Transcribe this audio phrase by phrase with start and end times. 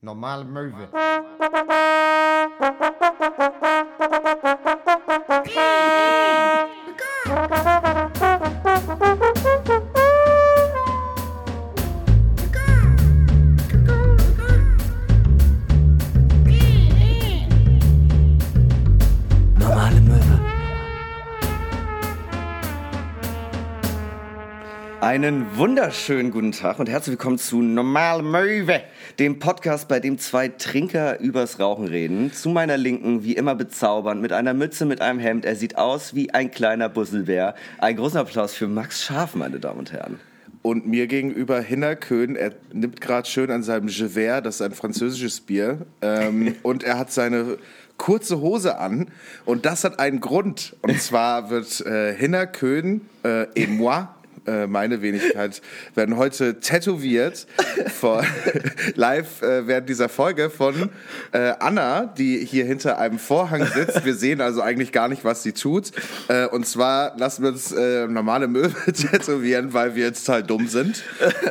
[0.00, 0.88] Normale Möwe.
[25.18, 28.82] Einen wunderschönen guten Tag und herzlich willkommen zu Normale Möwe,
[29.18, 32.32] dem Podcast, bei dem zwei Trinker übers Rauchen reden.
[32.32, 35.44] Zu meiner Linken, wie immer bezaubernd, mit einer Mütze, mit einem Hemd.
[35.44, 37.56] Er sieht aus wie ein kleiner Busselbär.
[37.78, 40.20] Einen großen Applaus für Max Scharf, meine Damen und Herren.
[40.62, 44.70] Und mir gegenüber Hinner Köhn, er nimmt gerade schön an seinem Gewehr, das ist ein
[44.70, 47.58] französisches Bier, ähm, und er hat seine
[47.96, 49.08] kurze Hose an
[49.44, 50.76] und das hat einen Grund.
[50.82, 54.06] Und zwar wird äh, Hinner Köhn äh, et moi
[54.48, 55.60] äh, meine Wenigkeit
[55.94, 57.46] werden heute tätowiert
[57.98, 58.24] vor,
[58.94, 60.90] live äh, während dieser Folge von
[61.32, 64.04] äh, Anna, die hier hinter einem Vorhang sitzt.
[64.04, 65.92] Wir sehen also eigentlich gar nicht, was sie tut.
[66.28, 71.02] Äh, und zwar lassen wir uns äh, normale Möwe tätowieren, weil wir total dumm sind.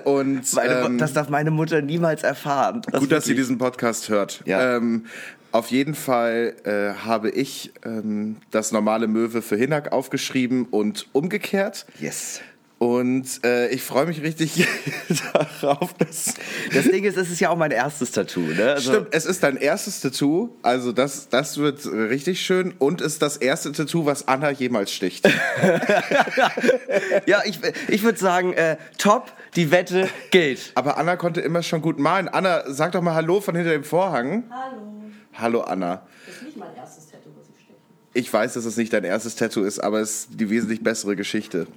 [0.03, 2.81] Und Meine, ähm, das darf meine Mutter niemals erfahren.
[2.91, 4.41] Das gut, dass sie diesen Podcast hört.
[4.45, 4.77] Ja.
[4.77, 5.05] Ähm,
[5.51, 11.85] auf jeden Fall äh, habe ich ähm, das normale Möwe für Hinak aufgeschrieben und umgekehrt.
[11.99, 12.41] Yes.
[12.79, 14.67] Und äh, ich freue mich richtig
[15.61, 16.35] darauf, dass.
[16.71, 18.41] Das Ding ist, es ist ja auch mein erstes Tattoo.
[18.41, 18.73] Ne?
[18.73, 23.23] Also- Stimmt, es ist dein erstes Tattoo, also das, das wird richtig schön und ist
[23.23, 25.27] das erste Tattoo, was Anna jemals sticht.
[27.25, 30.71] Ja, ich, ich würde sagen, äh, top, die Wette gilt.
[30.75, 32.27] Aber Anna konnte immer schon gut malen.
[32.27, 34.43] Anna, sag doch mal Hallo von hinter dem Vorhang.
[34.49, 34.81] Hallo.
[35.33, 36.03] Hallo Anna.
[36.25, 37.79] Das ist nicht mein erstes Tattoo, was ich steche.
[38.13, 41.15] Ich weiß, dass es nicht dein erstes Tattoo ist, aber es ist die wesentlich bessere
[41.15, 41.67] Geschichte.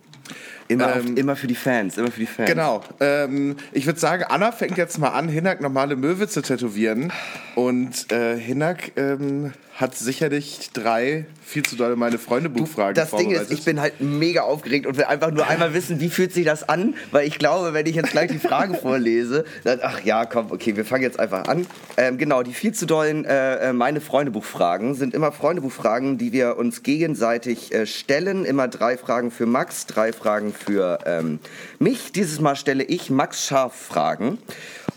[0.70, 2.48] Immer, Ähm, auf, immer für die Fans, immer für die Fans.
[2.48, 2.82] Genau.
[3.00, 7.12] Ähm, ich würde sagen, Anna fängt jetzt mal an, Hinak normale Möwe zu tätowieren.
[7.56, 13.30] Und äh, Hinak ähm, hat sicherlich drei viel zu dolle meine Freunde Buchfragen Das Ding
[13.30, 16.44] ist, ich bin halt mega aufgeregt und will einfach nur einmal wissen, wie fühlt sich
[16.44, 20.26] das an, weil ich glaube, wenn ich jetzt gleich die Frage vorlese, dann, ach ja,
[20.26, 21.66] komm, okay, wir fangen jetzt einfach an.
[21.96, 26.56] Ähm, genau, die viel zu dollen äh, äh, meine Freundebuchfragen sind immer Freundebuchfragen, die wir
[26.56, 28.44] uns gegenseitig äh, stellen.
[28.44, 31.38] Immer drei Fragen für Max, drei Fragen für ähm,
[31.78, 32.12] mich.
[32.12, 34.38] Dieses Mal stelle ich Max Scharf Fragen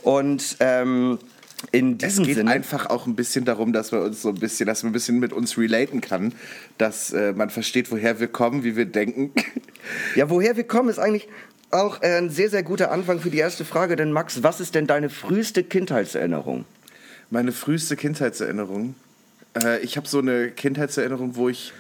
[0.01, 1.19] und ähm,
[1.71, 4.35] in es diesem geht Sinne einfach auch ein bisschen darum, dass man uns so ein
[4.35, 6.33] bisschen, dass man ein bisschen mit uns relaten kann,
[6.77, 9.31] dass äh, man versteht, woher wir kommen, wie wir denken.
[10.15, 11.27] Ja, woher wir kommen, ist eigentlich
[11.69, 13.97] auch äh, ein sehr, sehr guter Anfang für die erste Frage.
[13.97, 16.63] Denn Max, was ist denn deine früheste Kindheitserinnerung?
[17.29, 18.95] Meine früheste Kindheitserinnerung.
[19.61, 21.73] Äh, ich habe so eine Kindheitserinnerung, wo ich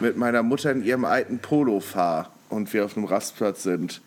[0.00, 4.00] mit meiner Mutter in ihrem alten Polo fahre und wir auf einem Rastplatz sind.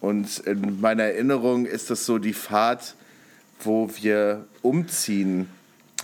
[0.00, 2.94] Und in meiner Erinnerung ist das so die Fahrt,
[3.62, 5.48] wo wir umziehen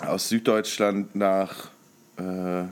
[0.01, 1.71] aus Süddeutschland nach
[2.19, 2.65] äh,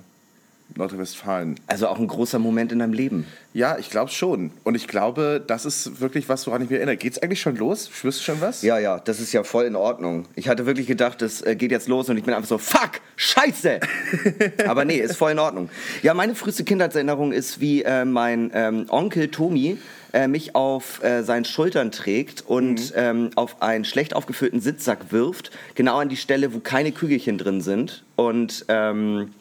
[0.76, 1.60] Nordrhein-Westfalen.
[1.66, 3.26] Also auch ein großer Moment in deinem Leben.
[3.52, 4.50] Ja, ich glaube schon.
[4.64, 6.96] Und ich glaube, das ist wirklich was, woran ich mich erinnere.
[6.96, 7.88] Geht's eigentlich schon los?
[7.92, 8.62] Spürst du schon was?
[8.62, 10.26] Ja, ja, das ist ja voll in Ordnung.
[10.34, 13.00] Ich hatte wirklich gedacht, es äh, geht jetzt los und ich bin einfach so, fuck,
[13.16, 13.80] scheiße.
[14.66, 15.68] Aber nee, ist voll in Ordnung.
[16.02, 19.78] Ja, meine früheste Kindheitserinnerung ist, wie äh, mein ähm, Onkel Tomi
[20.14, 25.50] äh, mich auf äh, seinen Schultern trägt und ähm, auf einen schlecht aufgefüllten Sitzsack wirft,
[25.74, 28.04] genau an die Stelle, wo keine Kügelchen drin sind.
[28.16, 29.32] Und ähm,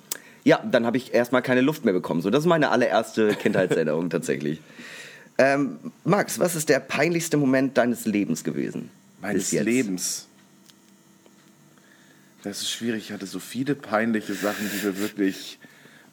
[0.44, 2.22] ja, dann habe ich erstmal keine Luft mehr bekommen.
[2.22, 4.60] So, das ist meine allererste Kindheitserinnerung tatsächlich.
[5.38, 8.90] Ähm, Max, was ist der peinlichste Moment deines Lebens gewesen?
[9.22, 9.52] meines?
[9.52, 10.28] Lebens.
[12.44, 13.06] Das ist schwierig.
[13.06, 15.60] Ich hatte so viele peinliche Sachen, die mir wirklich,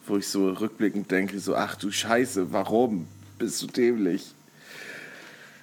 [0.07, 3.09] wo ich so rückblickend denke, so, ach du Scheiße, warum
[3.39, 4.33] bist du dämlich?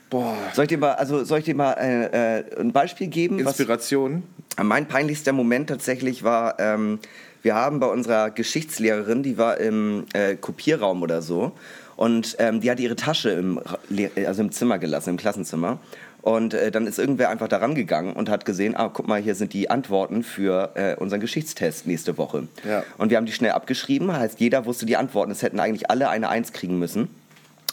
[0.09, 3.37] Boah, Soll ich dir mal, also soll ich dir mal äh, äh, ein Beispiel geben?
[3.43, 4.23] was- Inspiration.
[4.61, 6.99] Mein peinlichster Moment tatsächlich war, ähm,
[7.47, 11.53] wir haben bei unserer Geschichtslehrerin, die war im äh, Kopierraum oder so,
[11.95, 13.61] und ähm, die hatte ihre Tasche im,
[14.25, 15.79] also im Zimmer gelassen, im Klassenzimmer.
[16.21, 19.33] Und äh, dann ist irgendwer einfach daran gegangen und hat gesehen, ah, guck mal, hier
[19.33, 22.49] sind die Antworten für äh, unseren Geschichtstest nächste Woche.
[22.67, 22.83] Ja.
[22.97, 25.31] Und wir haben die schnell abgeschrieben, heißt, jeder wusste die Antworten.
[25.31, 27.07] Es hätten eigentlich alle eine Eins kriegen müssen.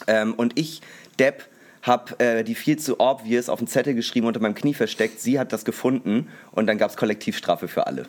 [0.07, 0.83] Ähm, und ich,
[1.19, 1.43] Depp,
[1.81, 5.19] habe äh, die viel zu obvious auf den Zettel geschrieben, unter meinem Knie versteckt.
[5.19, 8.05] Sie hat das gefunden und dann gab es Kollektivstrafe für alle.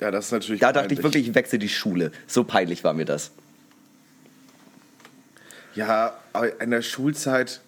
[0.00, 0.60] Ja, das ist natürlich.
[0.60, 1.04] Da dachte ich peinlich.
[1.04, 2.12] wirklich, ich wechsle die Schule.
[2.26, 3.30] So peinlich war mir das.
[5.74, 6.16] Ja,
[6.60, 7.60] in der Schulzeit,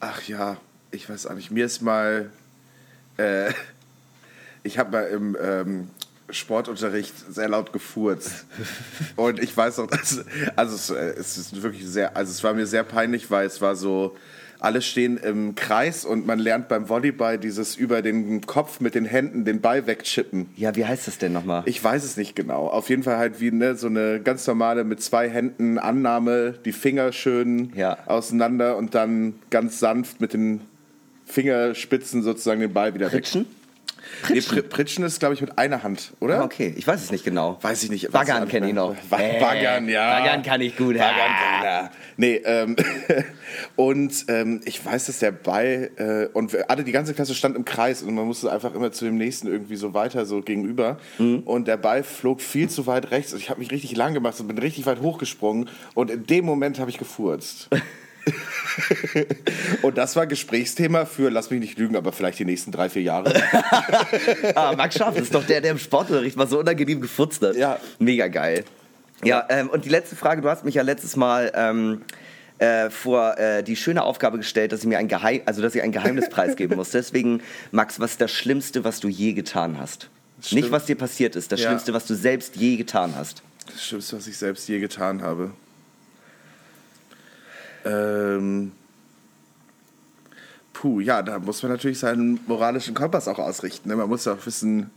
[0.00, 0.56] ach ja,
[0.90, 2.30] ich weiß auch nicht, mir ist mal,
[3.16, 3.52] äh,
[4.62, 5.90] ich habe mal im ähm,
[6.30, 8.46] Sportunterricht sehr laut gefurzt.
[9.16, 10.24] Und ich weiß auch, dass,
[10.56, 13.60] also es, äh, es ist wirklich sehr, also es war mir sehr peinlich, weil es
[13.60, 14.16] war so,
[14.60, 19.04] alle stehen im Kreis und man lernt beim Volleyball dieses über den Kopf mit den
[19.06, 20.48] Händen den Ball wegchippen.
[20.56, 21.62] Ja, wie heißt das denn nochmal?
[21.66, 22.66] Ich weiß es nicht genau.
[22.68, 26.72] Auf jeden Fall halt wie ne, so eine ganz normale mit zwei Händen Annahme, die
[26.72, 27.98] Finger schön Ja.
[28.06, 30.60] auseinander und dann ganz sanft mit den
[31.26, 33.42] Fingerspitzen sozusagen den Ball wieder Pritschen?
[33.42, 33.46] weg.
[34.28, 36.40] Nee, Pr Pritschen ist, glaube ich, mit einer Hand, oder?
[36.40, 37.58] Ah, okay, ich weiß es nicht genau.
[37.62, 38.10] Weiß ich nicht.
[38.12, 38.94] Baggern kenne ich noch.
[39.08, 40.18] Ba- Baggern, ja.
[40.20, 40.96] Baggern kann ich gut.
[40.98, 41.64] Baggern, Ah.
[41.64, 41.90] ja.
[42.16, 42.76] Nee, ähm,
[43.76, 47.64] und ähm, ich weiß, dass der Ball äh, und alle, die ganze Klasse stand im
[47.64, 50.98] Kreis und man musste einfach immer zu dem nächsten irgendwie so weiter, so gegenüber.
[51.18, 51.40] Mhm.
[51.40, 53.32] Und der Ball flog viel zu weit rechts.
[53.32, 55.68] Und ich habe mich richtig lang gemacht und bin richtig weit hochgesprungen.
[55.94, 57.68] Und in dem Moment habe ich gefurzt.
[59.82, 63.02] und das war Gesprächsthema für, lass mich nicht lügen, aber vielleicht die nächsten drei, vier
[63.02, 63.32] Jahre.
[64.54, 67.56] Ah, Max Schaff ist doch der, der im Sportunterricht mal so unangenehm gefutzt hat.
[67.56, 67.78] Ja.
[67.98, 68.64] Mega geil.
[69.24, 72.02] Ja, ähm, und die letzte Frage, du hast mich ja letztes Mal ähm,
[72.58, 75.82] äh, vor äh, die schöne Aufgabe gestellt, dass ich mir ein Geheim, also dass ich
[75.82, 76.90] ein Geheimnis preisgeben muss.
[76.90, 80.08] Deswegen, Max, was ist das Schlimmste, was du je getan hast?
[80.52, 81.68] Nicht, was dir passiert ist, das Ja.
[81.68, 83.42] Schlimmste, was du selbst je getan hast.
[83.66, 85.50] Das Schlimmste, was ich selbst je getan habe.
[87.84, 88.72] Ähm.
[90.72, 93.90] Puh, ja, da muss man natürlich seinen moralischen Kompass auch ausrichten.
[93.90, 93.96] Ne?
[93.96, 94.90] Man muss ja auch wissen,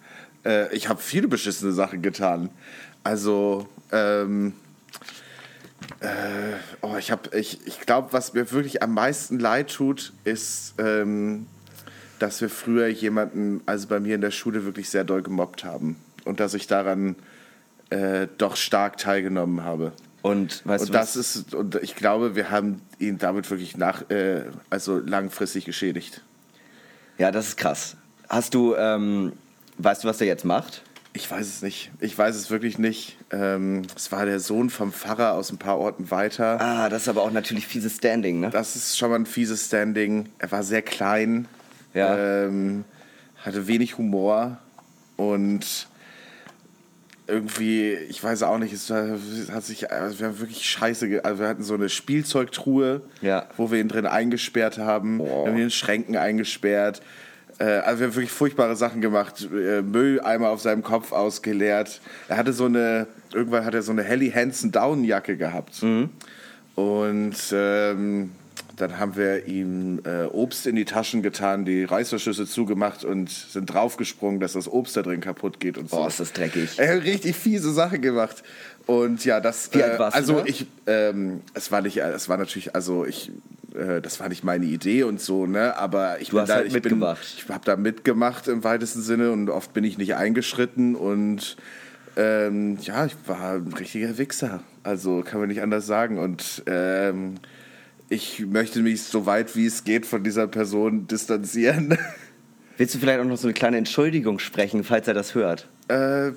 [0.45, 2.49] äh, ich habe viele beschissene Sachen getan.
[3.03, 4.53] Also, ähm,
[5.99, 6.07] äh,
[6.81, 11.47] oh, ich ich, ich glaube, was mir wirklich am meisten leid tut, ist, ähm,
[12.19, 15.97] dass wir früher jemanden, also bei mir in der Schule, wirklich sehr doll gemobbt haben.
[16.23, 17.17] Und dass ich daran
[17.89, 19.91] äh, doch stark teilgenommen habe.
[20.23, 21.35] Und weißt Und du das was?
[21.35, 26.21] ist, und ich glaube, wir haben ihn damit wirklich nach, äh, also langfristig geschädigt.
[27.19, 27.95] Ja, das ist krass.
[28.29, 29.33] Hast du, ähm,
[29.77, 30.81] weißt du, was er jetzt macht?
[31.15, 31.91] Ich weiß es nicht.
[31.99, 33.17] Ich weiß es wirklich nicht.
[33.31, 36.59] Ähm, es war der Sohn vom Pfarrer aus ein paar Orten weiter.
[36.59, 38.49] Ah, das ist aber auch natürlich fieses Standing, ne?
[38.49, 40.29] Das ist schon mal ein fieses Standing.
[40.39, 41.47] Er war sehr klein,
[41.93, 42.17] Ja.
[42.45, 42.85] ähm,
[43.43, 44.57] hatte wenig Humor
[45.17, 45.87] und
[47.33, 51.47] irgendwie, ich weiß auch nicht, es hat sich, also wir haben wirklich scheiße, also wir
[51.47, 53.47] hatten so eine Spielzeugtruhe, Ja.
[53.57, 55.45] wo wir ihn drin eingesperrt haben, Boah.
[55.45, 57.01] wir haben ihn in Schränken eingesperrt.
[57.59, 59.47] Äh, also wir haben wirklich furchtbare Sachen gemacht.
[59.53, 62.01] Äh, Mülleimer auf seinem Kopf ausgeleert.
[62.27, 65.83] Er hatte so eine, irgendwann hat er so eine Helly Hansen Daunenjacke gehabt.
[66.75, 68.31] Und ähm,
[68.75, 73.67] dann haben wir ihm äh, Obst in die Taschen getan, die Reißverschlüsse zugemacht und sind
[73.67, 75.97] draufgesprungen, dass das Obst da drin kaputt geht und so.
[75.97, 76.77] Boah, ist das dreckig.
[76.77, 78.43] Er hat richtig fiese Sachen gemacht.
[78.85, 79.69] Und ja, das.
[79.73, 80.45] Wie alt warst du also da?
[80.45, 83.31] ich, ähm, es war nicht, es war natürlich, also ich,
[83.75, 85.77] äh, das war nicht meine Idee und so, ne?
[85.77, 87.21] Aber ich Du bin da, halt ich mitgemacht.
[87.21, 91.57] Bin, ich habe da mitgemacht im weitesten Sinne und oft bin ich nicht eingeschritten und
[92.15, 94.61] ähm, ja, ich war ein richtiger Wichser.
[94.83, 96.19] Also kann man nicht anders sagen.
[96.19, 97.35] Und ähm,
[98.13, 101.97] ich möchte mich so weit wie es geht von dieser Person distanzieren.
[102.77, 105.67] Willst du vielleicht auch noch so eine kleine Entschuldigung sprechen, falls er das hört?
[105.89, 106.29] Äh,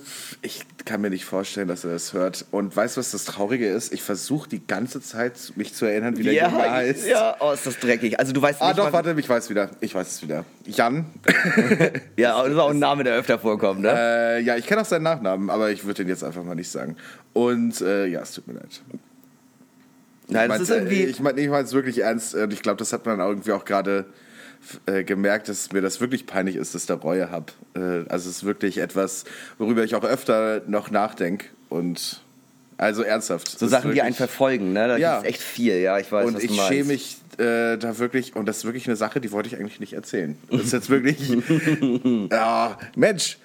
[0.43, 2.44] ich kann mir nicht vorstellen, dass er das hört.
[2.50, 3.93] Und weißt du, was das Traurige ist?
[3.93, 7.06] Ich versuche die ganze Zeit, mich zu erinnern, wie der Junge heißt.
[7.06, 8.19] ja, oh, ist das dreckig.
[8.19, 9.70] Also du weißt Ah, nicht, doch, warte, ich weiß wieder.
[9.81, 10.44] Ich weiß es wieder.
[10.67, 11.06] Jan.
[12.17, 13.93] Ja, das ist auch ein Name, der öfter vorkommt, ne?
[13.94, 16.70] äh, ja, ich kenne auch seinen Nachnamen, aber ich würde den jetzt einfach mal nicht
[16.70, 16.96] sagen.
[17.34, 18.81] Und äh, ja, es tut mir leid.
[20.28, 21.05] Nein, das Ich ist irgendwie...
[21.05, 22.34] Ich meine ich mein es wirklich ernst.
[22.34, 24.06] Und ich glaube, das hat man irgendwie auch gerade
[24.87, 27.52] äh, gemerkt, dass mir das wirklich peinlich ist, dass ich da Reue habe.
[27.75, 29.25] Äh, also es ist wirklich etwas,
[29.58, 31.47] worüber ich auch öfter noch nachdenke.
[31.68, 32.23] Und
[32.78, 33.59] also ernsthaft.
[33.59, 34.88] so Sachen, die einen verfolgen, ne?
[34.88, 35.18] Da Ja.
[35.18, 36.68] ist echt viel, ja, ich weiß, Und was ich du meinst.
[36.73, 39.80] schäme mich äh, da wirklich, und das ist wirklich eine Sache, die wollte ich eigentlich
[39.80, 40.37] nicht erzählen.
[40.50, 41.37] Das ist jetzt wirklich,
[42.30, 43.38] ja, Mensch,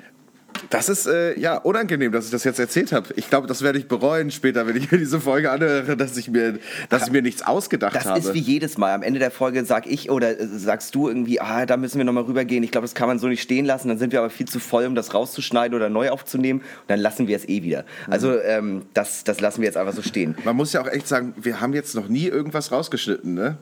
[0.69, 3.09] das ist äh, ja unangenehm, dass ich das jetzt erzählt habe.
[3.15, 6.29] Ich glaube, das werde ich bereuen später, wenn ich mir diese Folge anhöre, dass ich
[6.29, 8.19] mir, dass ich mir nichts ausgedacht Das habe.
[8.19, 8.93] ist wie jedes Mal.
[8.93, 12.05] Am Ende der Folge sag ich oder äh, sagst du irgendwie, ah, da müssen wir
[12.05, 12.63] nochmal rübergehen.
[12.63, 13.87] Ich glaube, das kann man so nicht stehen lassen.
[13.89, 16.59] Dann sind wir aber viel zu voll, um das rauszuschneiden oder neu aufzunehmen.
[16.61, 17.85] Und dann lassen wir es eh wieder.
[18.09, 20.35] Also ähm, das, das lassen wir jetzt einfach so stehen.
[20.43, 23.57] Man muss ja auch echt sagen, wir haben jetzt noch nie irgendwas rausgeschnitten, ne?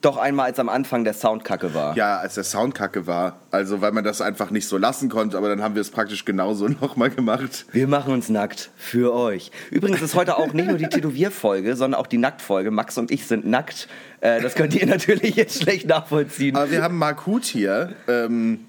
[0.00, 1.96] Doch einmal, als am Anfang der Sound kacke war.
[1.96, 3.40] Ja, als der Sound kacke war.
[3.50, 6.24] Also, weil man das einfach nicht so lassen konnte, aber dann haben wir es praktisch
[6.24, 7.66] genauso nochmal gemacht.
[7.72, 9.50] Wir machen uns nackt für euch.
[9.70, 12.70] Übrigens ist heute auch nicht nur die Tätowierfolge, sondern auch die Nacktfolge.
[12.70, 13.88] Max und ich sind nackt.
[14.20, 16.54] Äh, das könnt ihr natürlich jetzt schlecht nachvollziehen.
[16.54, 18.66] Aber wir haben Mark Huth hier, ähm,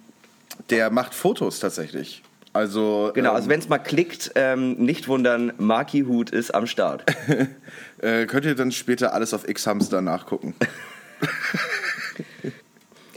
[0.71, 2.23] der macht Fotos tatsächlich.
[2.53, 6.65] Also, Genau, ähm, also wenn es mal klickt, ähm, nicht wundern, Marky Hut ist am
[6.65, 7.03] Start.
[8.01, 10.55] äh, könnt ihr dann später alles auf X-Hamster nachgucken.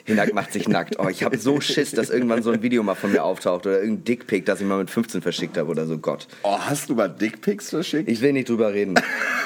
[0.04, 0.98] Hinak macht sich nackt.
[0.98, 3.80] Oh, ich habe so Schiss, dass irgendwann so ein Video mal von mir auftaucht oder
[3.80, 5.96] irgendein Dickpick, das ich mal mit 15 verschickt habe oder so.
[5.98, 6.26] Gott.
[6.42, 8.08] Oh, hast du mal Dickpics verschickt?
[8.08, 8.96] Ich will nicht drüber reden.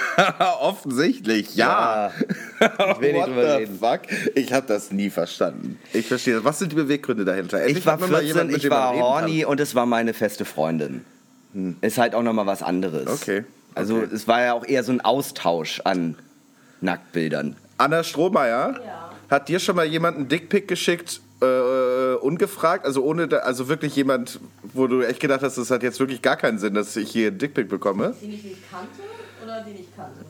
[0.60, 2.10] Offensichtlich, ja.
[2.58, 3.78] Ich will nicht drüber reden.
[3.78, 4.00] fuck?
[4.34, 5.78] Ich habe das nie verstanden.
[5.92, 6.44] Ich verstehe das.
[6.44, 7.58] Was sind die Beweggründe dahinter?
[7.58, 9.84] Endlich Ich war hat man mal 14, jemanden, mit ich war horny und es war
[9.84, 11.04] meine feste Freundin.
[11.82, 13.06] Ist halt auch nochmal was anderes.
[13.08, 13.44] Okay,
[13.74, 14.08] Also okay.
[14.14, 16.16] es war ja auch eher so ein Austausch an
[16.80, 17.56] Nacktbildern.
[17.78, 19.10] Anna Strohmeier, Ja.
[19.30, 22.84] hat dir schon mal jemand einen Dickpick geschickt, äh, ungefragt?
[22.86, 26.22] Also ohne, da, also wirklich jemand, wo du echt gedacht hast, das hat jetzt wirklich
[26.22, 28.14] gar keinen Sinn, dass ich hier einen Dickpick bekomme?
[28.20, 29.00] Den ich nicht kannte
[29.44, 30.24] oder den ich kannte?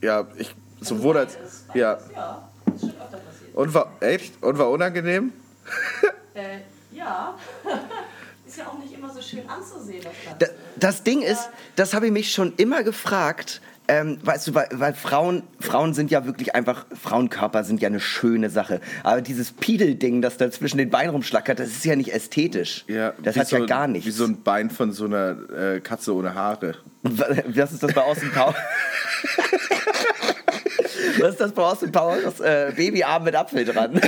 [0.00, 1.94] Ja, ich, Also sowohl als, beides, ja.
[1.94, 3.54] beides, Ja, das ist schon öfter passiert.
[3.54, 4.42] Und war, echt?
[4.42, 5.32] Und war unangenehm?
[6.34, 6.60] Äh,
[6.96, 7.34] ja.
[8.46, 10.02] ist ja auch nicht immer so schön anzusehen,
[10.38, 13.60] das das Ding ist, das habe ich mich schon immer gefragt.
[13.92, 18.00] Ähm, weißt du, weil, weil Frauen, Frauen sind ja wirklich einfach, Frauenkörper sind ja eine
[18.00, 18.80] schöne Sache.
[19.02, 22.86] Aber dieses Pidel-Ding, das da zwischen den Beinen rumschlackert, das ist ja nicht ästhetisch.
[22.88, 24.06] Ja, das hat so, ja gar nichts.
[24.06, 26.76] Wie so ein Bein von so einer äh, Katze ohne Haare.
[27.02, 28.54] Was ist das bei Austin Power?
[31.18, 32.16] Was ist das bei Austin Power?
[32.24, 33.92] Das äh, Babyarm mit Apfel dran.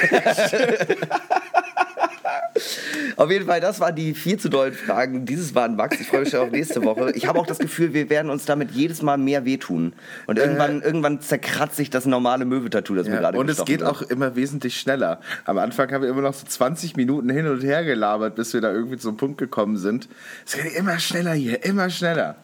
[3.17, 5.25] Auf jeden Fall, das waren die vier zu dollen Fragen.
[5.27, 6.01] Dieses war ein Max.
[6.01, 7.13] Ich freue mich schon auf nächste Woche.
[7.15, 9.93] Ich habe auch das Gefühl, wir werden uns damit jedes Mal mehr wehtun.
[10.27, 13.81] Und irgendwann, irgendwann zerkratzt sich das normale Möwetattoo, das mir Ja, gerade und es geht
[13.81, 13.91] wird.
[13.91, 15.21] auch immer wesentlich schneller.
[15.45, 18.61] Am Anfang haben wir immer noch so 20 Minuten hin und her gelabert, bis wir
[18.61, 20.09] da irgendwie zum Punkt gekommen sind.
[20.47, 22.37] Es geht immer schneller hier, immer schneller.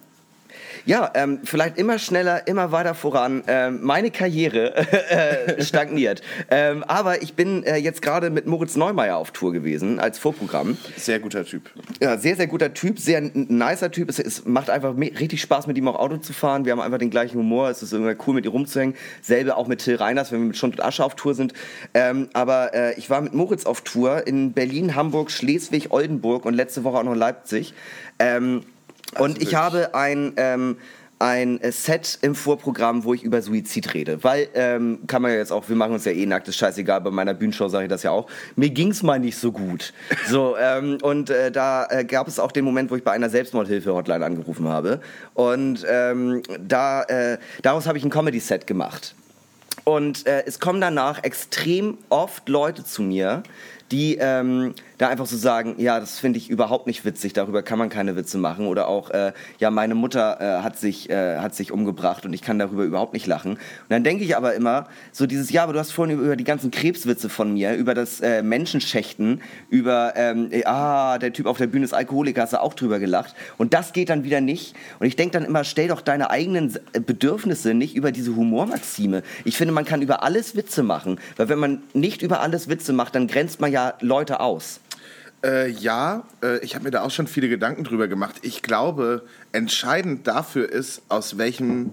[0.86, 3.42] Ja, ähm, vielleicht immer schneller, immer weiter voran.
[3.46, 4.74] Ähm, meine Karriere
[5.10, 6.22] äh, stagniert.
[6.50, 10.76] Ähm, aber ich bin äh, jetzt gerade mit Moritz Neumeier auf Tour gewesen als Vorprogramm.
[10.96, 11.70] Sehr guter Typ.
[12.00, 14.08] Ja, sehr, sehr guter Typ, sehr nicer Typ.
[14.08, 16.64] Es, es macht einfach richtig Spaß, mit ihm auch Auto zu fahren.
[16.64, 17.70] Wir haben einfach den gleichen Humor.
[17.70, 18.96] Es ist irgendwie cool, mit ihm rumzuhängen.
[19.22, 21.52] Selbe auch mit Till Reiners, wenn wir mit Schund und Asche auf Tour sind.
[21.94, 26.54] Ähm, aber äh, ich war mit Moritz auf Tour in Berlin, Hamburg, Schleswig, Oldenburg und
[26.54, 27.74] letzte Woche auch noch in Leipzig.
[28.18, 28.62] Ähm,
[29.18, 30.34] und ich habe ein...
[30.36, 30.76] Ähm,
[31.20, 34.24] ein Set im Vorprogramm, wo ich über Suizid rede.
[34.24, 37.02] Weil, ähm, kann man ja jetzt auch, wir machen uns ja eh nackt, ist scheißegal,
[37.02, 38.26] bei meiner Bühnenshow sage ich das ja auch.
[38.56, 39.92] Mir ging's mal nicht so gut.
[40.30, 43.28] So, ähm, und äh, da äh, gab es auch den Moment, wo ich bei einer
[43.28, 45.00] Selbstmordhilfe-Hotline angerufen habe.
[45.34, 49.14] Und ähm, da, äh, daraus habe ich ein Comedy-Set gemacht.
[49.84, 53.42] Und äh, es kommen danach extrem oft Leute zu mir,
[53.90, 57.78] die ähm, da einfach so sagen, ja, das finde ich überhaupt nicht witzig, darüber kann
[57.78, 58.66] man keine Witze machen.
[58.66, 62.42] Oder auch, äh, ja, meine Mutter äh, hat, sich, äh, hat sich umgebracht und ich
[62.42, 63.52] kann darüber überhaupt nicht lachen.
[63.52, 66.44] Und dann denke ich aber immer, so dieses, ja, aber du hast vorhin über die
[66.44, 69.40] ganzen Krebswitze von mir, über das äh, Menschenschächten,
[69.70, 72.98] über, ähm, äh, ah, der Typ auf der Bühne ist Alkoholiker, hast du auch drüber
[72.98, 73.34] gelacht.
[73.56, 74.76] Und das geht dann wieder nicht.
[74.98, 79.22] Und ich denke dann immer, stell doch deine eigenen äh, Bedürfnisse nicht über diese Humormaxime.
[79.46, 81.18] Ich finde, man kann über alles Witze machen.
[81.38, 84.80] Weil wenn man nicht über alles Witze macht, dann grenzt man ja Leute aus.
[85.42, 88.36] Äh, ja, äh, ich habe mir da auch schon viele Gedanken drüber gemacht.
[88.42, 91.92] Ich glaube, entscheidend dafür ist, aus welchem,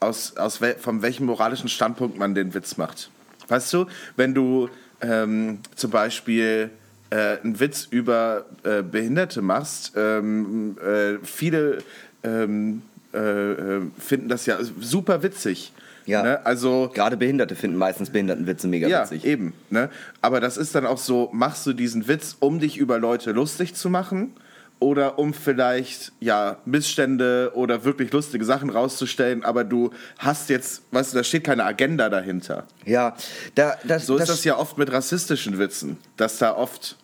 [0.00, 3.10] aus, aus wel, von welchem moralischen Standpunkt man den Witz macht.
[3.48, 4.70] Weißt du, wenn du
[5.02, 6.70] ähm, zum Beispiel
[7.10, 11.78] äh, einen Witz über äh, Behinderte machst, ähm, äh, viele
[12.22, 12.82] ähm,
[13.12, 15.72] äh, finden das ja super witzig.
[16.06, 16.22] Ja.
[16.22, 16.46] Ne?
[16.46, 19.24] Also Gerade Behinderte finden meistens Behindertenwitze mega ja, witzig.
[19.24, 19.52] eben.
[19.70, 19.90] Ne?
[20.20, 23.74] Aber das ist dann auch so, machst du diesen Witz, um dich über Leute lustig
[23.74, 24.34] zu machen?
[24.78, 31.12] Oder um vielleicht ja Missstände oder wirklich lustige Sachen rauszustellen, aber du hast jetzt, weißt
[31.12, 32.64] du, da steht keine Agenda dahinter.
[32.86, 33.14] Ja,
[33.54, 36.96] da, das, So ist das ja oft mit rassistischen Witzen, dass da oft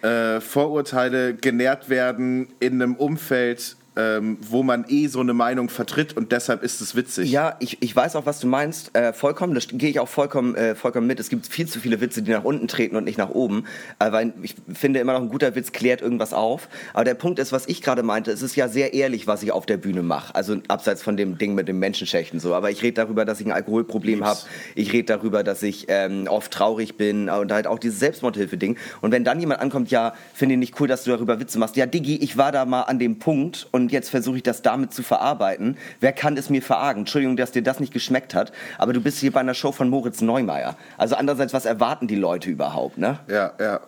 [0.00, 6.16] äh, Vorurteile genährt werden in einem Umfeld, ähm, wo man eh so eine Meinung vertritt
[6.16, 7.30] und deshalb ist es witzig.
[7.30, 8.94] Ja, ich, ich weiß auch, was du meinst.
[8.96, 11.20] Äh, vollkommen, das gehe ich auch vollkommen, äh, vollkommen mit.
[11.20, 13.64] Es gibt viel zu viele Witze, die nach unten treten und nicht nach oben.
[13.98, 16.68] Äh, weil ich finde immer noch, ein guter Witz klärt irgendwas auf.
[16.94, 19.52] Aber der Punkt ist, was ich gerade meinte, es ist ja sehr ehrlich, was ich
[19.52, 20.34] auf der Bühne mache.
[20.34, 22.54] Also abseits von dem Ding mit dem Menschenschächten so.
[22.54, 24.40] Aber ich rede darüber, dass ich ein Alkoholproblem habe.
[24.74, 28.78] Ich rede darüber, dass ich ähm, oft traurig bin und halt auch dieses Selbstmordhilfe-Ding.
[29.02, 31.76] Und wenn dann jemand ankommt, ja, finde ich nicht cool, dass du darüber Witze machst.
[31.76, 34.92] Ja, Diggi, ich war da mal an dem Punkt und jetzt versuche ich das damit
[34.92, 35.76] zu verarbeiten.
[36.00, 37.00] Wer kann es mir verargen?
[37.00, 39.88] Entschuldigung, dass dir das nicht geschmeckt hat, aber du bist hier bei einer Show von
[39.88, 40.76] Moritz Neumeier.
[40.98, 43.18] Also andererseits, was erwarten die Leute überhaupt, ne?
[43.28, 43.80] Ja, ja.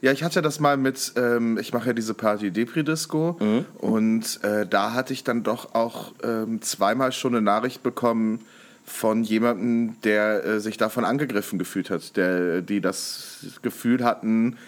[0.00, 3.38] Ja, ich hatte das mal mit, ähm, ich mache ja diese Party Depri Disco
[3.78, 8.40] und äh, da hatte ich dann doch auch ähm, zweimal schon eine Nachricht bekommen
[8.84, 14.58] von jemandem, der äh, sich davon angegriffen gefühlt hat, der, die das Gefühl hatten,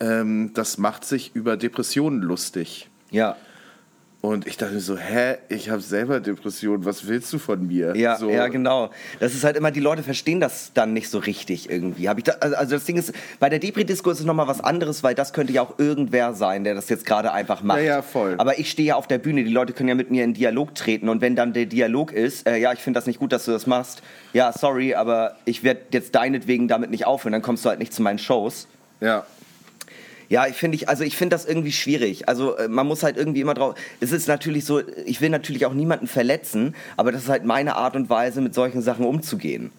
[0.00, 2.88] ähm, das macht sich über Depressionen lustig.
[3.10, 3.36] Ja.
[4.22, 7.96] Und ich dachte mir so, hä, ich habe selber Depressionen, was willst du von mir?
[7.96, 8.90] Ja, so, ja, genau.
[9.18, 12.06] Das ist halt immer, die Leute verstehen das dann nicht so richtig irgendwie.
[12.06, 15.02] Hab ich da, also das Ding ist, bei der Depri-Disco ist es nochmal was anderes,
[15.02, 17.78] weil das könnte ja auch irgendwer sein, der das jetzt gerade einfach macht.
[17.78, 18.34] Ja, ja, voll.
[18.36, 20.74] Aber ich stehe ja auf der Bühne, die Leute können ja mit mir in Dialog
[20.74, 23.46] treten und wenn dann der Dialog ist, äh, ja, ich finde das nicht gut, dass
[23.46, 24.02] du das machst,
[24.34, 27.94] ja, sorry, aber ich werde jetzt deinetwegen damit nicht aufhören, dann kommst du halt nicht
[27.94, 28.68] zu meinen Shows.
[29.00, 29.24] Ja.
[30.30, 32.28] Ja, ich finde ich, also ich finde das irgendwie schwierig.
[32.28, 33.74] Also äh, man muss halt irgendwie immer drauf.
[33.98, 37.74] Es ist natürlich so, ich will natürlich auch niemanden verletzen, aber das ist halt meine
[37.74, 39.72] Art und Weise, mit solchen Sachen umzugehen.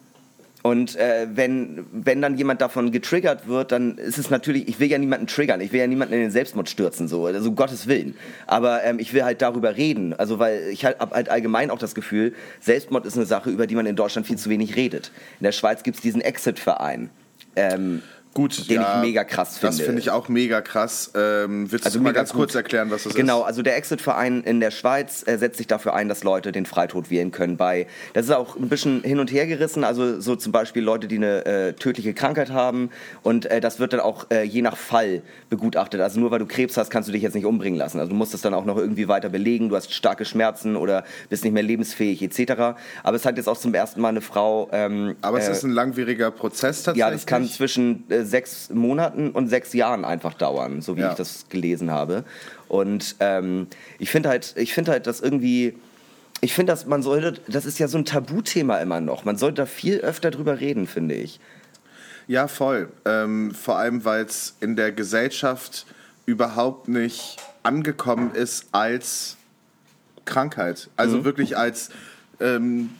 [0.61, 4.91] Und äh, wenn, wenn dann jemand davon getriggert wird, dann ist es natürlich, ich will
[4.91, 7.87] ja niemanden triggern, ich will ja niemanden in den Selbstmord stürzen, so, also um Gottes
[7.87, 8.15] Willen.
[8.45, 11.79] Aber ähm, ich will halt darüber reden, also weil ich halt, hab halt allgemein auch
[11.79, 15.11] das Gefühl, Selbstmord ist eine Sache, über die man in Deutschland viel zu wenig redet.
[15.39, 17.09] In der Schweiz gibt es diesen Exit-Verein.
[17.55, 18.03] Ähm,
[18.33, 19.75] Gut, Den ja, ich mega krass finde.
[19.75, 21.11] Das finde ich auch mega krass.
[21.15, 22.55] Ähm, willst Also du mal ganz kurz gut.
[22.61, 23.47] erklären, was das Genau, ist?
[23.47, 27.09] also der Exit-Verein in der Schweiz äh, setzt sich dafür ein, dass Leute den Freitod
[27.09, 27.57] wählen können.
[27.57, 31.07] Bei, das ist auch ein bisschen hin und her gerissen, also so zum Beispiel Leute,
[31.09, 32.89] die eine äh, tödliche Krankheit haben
[33.21, 35.99] und äh, das wird dann auch äh, je nach Fall begutachtet.
[35.99, 37.99] Also nur weil du Krebs hast, kannst du dich jetzt nicht umbringen lassen.
[37.99, 41.03] Also du musst es dann auch noch irgendwie weiter belegen, du hast starke Schmerzen oder
[41.29, 42.79] bist nicht mehr lebensfähig etc.
[43.03, 44.69] Aber es hat jetzt auch zum ersten Mal eine Frau...
[44.71, 46.99] Ähm, Aber es äh, ist ein langwieriger Prozess tatsächlich.
[46.99, 51.11] ja, das kann zwischen äh, sechs Monaten und sechs Jahren einfach dauern, so wie Ja.
[51.11, 52.23] ich das gelesen habe.
[52.67, 53.67] Und ähm,
[53.99, 55.75] ich finde halt, ich finde halt, dass irgendwie,
[56.41, 59.25] ich finde, dass man sollte, das ist ja so ein Tabuthema immer noch.
[59.25, 61.39] Man sollte da viel öfter drüber reden, finde ich.
[62.27, 62.89] Ja, voll.
[63.05, 65.85] Ähm, vor allem, weil es in der Gesellschaft
[66.25, 69.35] überhaupt nicht angekommen ist als
[70.25, 70.89] Krankheit.
[70.95, 71.23] Also Mhm.
[71.25, 71.89] wirklich als.
[72.39, 72.91] Ähm,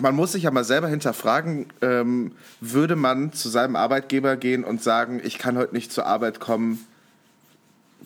[0.00, 4.82] man muss sich ja mal selber hinterfragen, ähm, würde man zu seinem Arbeitgeber gehen und
[4.82, 6.84] sagen, ich kann heute nicht zur Arbeit kommen,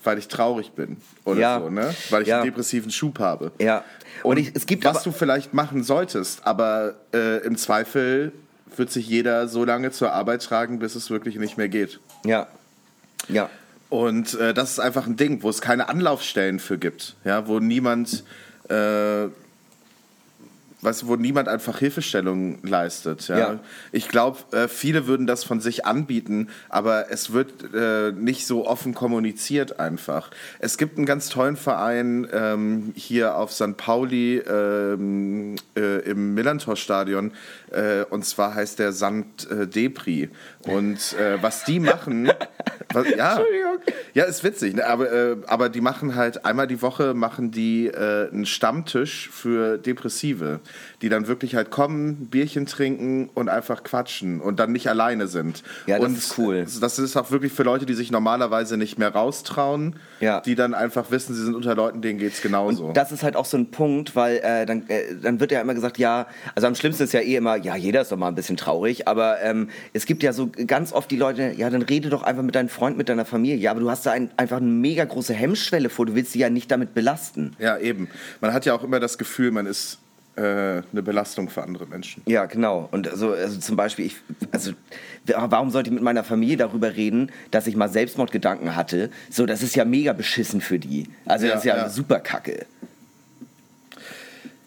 [0.05, 1.61] weil ich traurig bin oder Ja.
[1.61, 1.95] so, ne?
[2.11, 2.37] Weil ich Ja.
[2.41, 3.53] einen depressiven Schub habe.
[3.61, 3.85] Ja.
[4.23, 8.33] Und, Und ich, es gibt was aber, du vielleicht machen solltest, aber äh, im Zweifel
[8.77, 12.01] wird sich jeder so lange zur Arbeit tragen, bis es wirklich nicht mehr geht.
[12.25, 12.47] ja,
[13.29, 13.49] ja,
[13.89, 17.61] Und äh, das ist einfach ein Ding, wo es keine Anlaufstellen für gibt, ja, wo
[17.61, 18.25] niemand,
[18.69, 19.27] äh,
[20.83, 23.29] weißt du, wo niemand einfach Hilfestellung leistet.
[23.29, 23.39] Ja?
[23.39, 23.61] Ja.
[23.93, 28.67] Ich glaube, äh, viele würden das von sich anbieten, aber es wird äh, nicht so
[28.67, 30.31] offen kommuniziert einfach.
[30.59, 33.77] Es gibt einen ganz tollen Verein ähm, hier auf St.
[33.77, 37.33] Pauli ähm, äh, im Millantor-Stadion
[37.71, 39.51] äh, und zwar heißt der St.
[39.51, 40.31] Äh, Depri.
[40.63, 42.33] Und äh, was die machen,
[42.93, 43.41] was, ja,
[44.15, 44.87] ja, ist witzig, ne?
[44.87, 50.61] aber, aber die machen halt einmal die Woche machen die einen Stammtisch für Depressive,
[51.03, 55.63] die dann wirklich halt kommen, Bierchen trinken und einfach quatschen und dann nicht alleine sind.
[55.87, 56.67] Ja, das und ist cool.
[56.81, 60.41] Das ist auch wirklich für Leute, die sich normalerweise nicht mehr raustrauen, Ja.
[60.41, 62.93] die dann einfach wissen, sie sind unter Leuten, denen geht's genauso.
[62.93, 65.75] Das ist halt auch so ein Punkt, weil äh, dann, äh, dann wird ja immer
[65.75, 68.35] gesagt, ja, also am schlimmsten ist ja eh immer, ja, jeder ist doch mal ein
[68.35, 72.09] bisschen traurig, aber ähm, es gibt ja so ganz oft die Leute, ja, dann rede
[72.09, 74.59] doch einfach mit deinem Freund, mit deiner Familie, ja, aber du hast da ein, einfach
[74.59, 77.57] eine mega große Hemmschwelle vor, du willst sie ja nicht damit belasten.
[77.59, 78.09] ja, eben.
[78.41, 79.99] Man hat ja auch immer das Gefühl, man ist
[80.41, 82.23] eine Belastung für andere Menschen.
[82.27, 82.89] Ja, genau.
[82.91, 84.17] Und also, also zum Beispiel, ich,
[84.51, 84.73] also
[85.27, 89.11] warum sollte ich mit meiner Familie darüber reden, dass ich mal Selbstmordgedanken hatte?
[89.31, 91.09] So, das ist ja mega beschissen für die.
[91.27, 91.89] Also Ja, das ist ja, ja.
[91.91, 92.65] super kacke.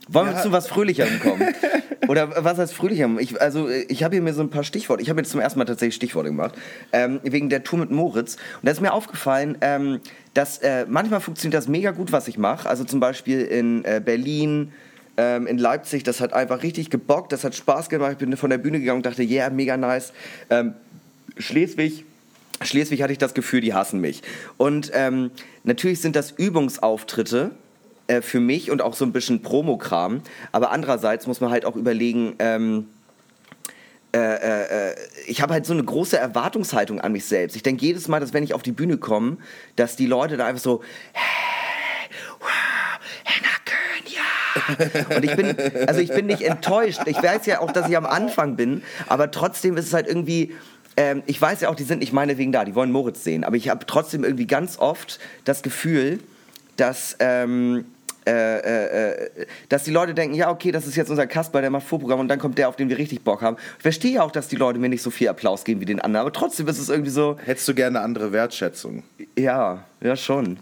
[0.07, 0.41] Wollen wir Ja.
[0.43, 1.47] zu was Fröhlicherem kommen?
[2.07, 3.17] Oder was heißt Fröhlicherem?
[3.17, 5.01] Ich, also ich habe hier mir so ein paar Stichworte.
[5.01, 6.53] Ich habe jetzt zum ersten Mal tatsächlich Stichworte gemacht.
[6.93, 8.35] Ähm, wegen der Tour mit Moritz.
[8.35, 9.99] Und da ist mir aufgefallen, ähm,
[10.35, 12.69] dass äh, manchmal funktioniert das mega gut, was ich mache.
[12.69, 14.73] Also zum Beispiel in äh, Berlin,
[15.17, 18.13] ähm, in Leipzig, das hat einfach richtig gebockt, das hat Spaß gemacht.
[18.13, 20.13] Ich bin von der Bühne gegangen und dachte, yeah, mega nice.
[20.49, 20.73] Ähm,
[21.37, 22.05] Schleswig,
[22.61, 24.21] Schleswig hatte ich das Gefühl, die hassen mich.
[24.57, 25.31] Und ähm,
[25.63, 27.51] natürlich sind das Übungsauftritte
[28.07, 30.21] äh, für mich und auch so ein bisschen Promokram.
[30.51, 32.87] Aber andererseits muss man halt auch überlegen, ähm,
[34.15, 34.95] äh, äh, äh,
[35.27, 37.57] ich habe halt so eine große Erwartungshaltung an mich selbst.
[37.57, 39.37] Ich denke jedes Mal, dass wenn ich auf die Bühne komme,
[39.75, 42.47] dass die Leute da einfach so, hey, wow,
[43.25, 44.54] Henna Köhn, ja.
[45.15, 45.55] Und ich bin,
[45.87, 47.01] also ich bin nicht enttäuscht.
[47.05, 50.53] Ich weiß ja auch, dass ich am Anfang bin, aber trotzdem ist es halt irgendwie,
[50.97, 53.55] ähm, ich weiß ja auch, die sind nicht meinetwegen da, die wollen Moritz sehen, aber
[53.55, 56.19] ich habe trotzdem irgendwie ganz oft das Gefühl,
[56.77, 57.85] dass, ähm,
[58.25, 61.69] äh, äh, äh, dass die Leute denken, ja, okay, das ist jetzt unser Kasper, der
[61.69, 63.57] macht Vorprogramm und dann kommt der, auf den wir richtig Bock haben.
[63.77, 66.21] Ich verstehe auch, dass die Leute mir nicht so viel Applaus geben wie den anderen,
[66.21, 69.03] aber trotzdem ist es irgendwie so, Hättest du gerne andere Wertschätzung?
[69.37, 70.57] ja, ja schon.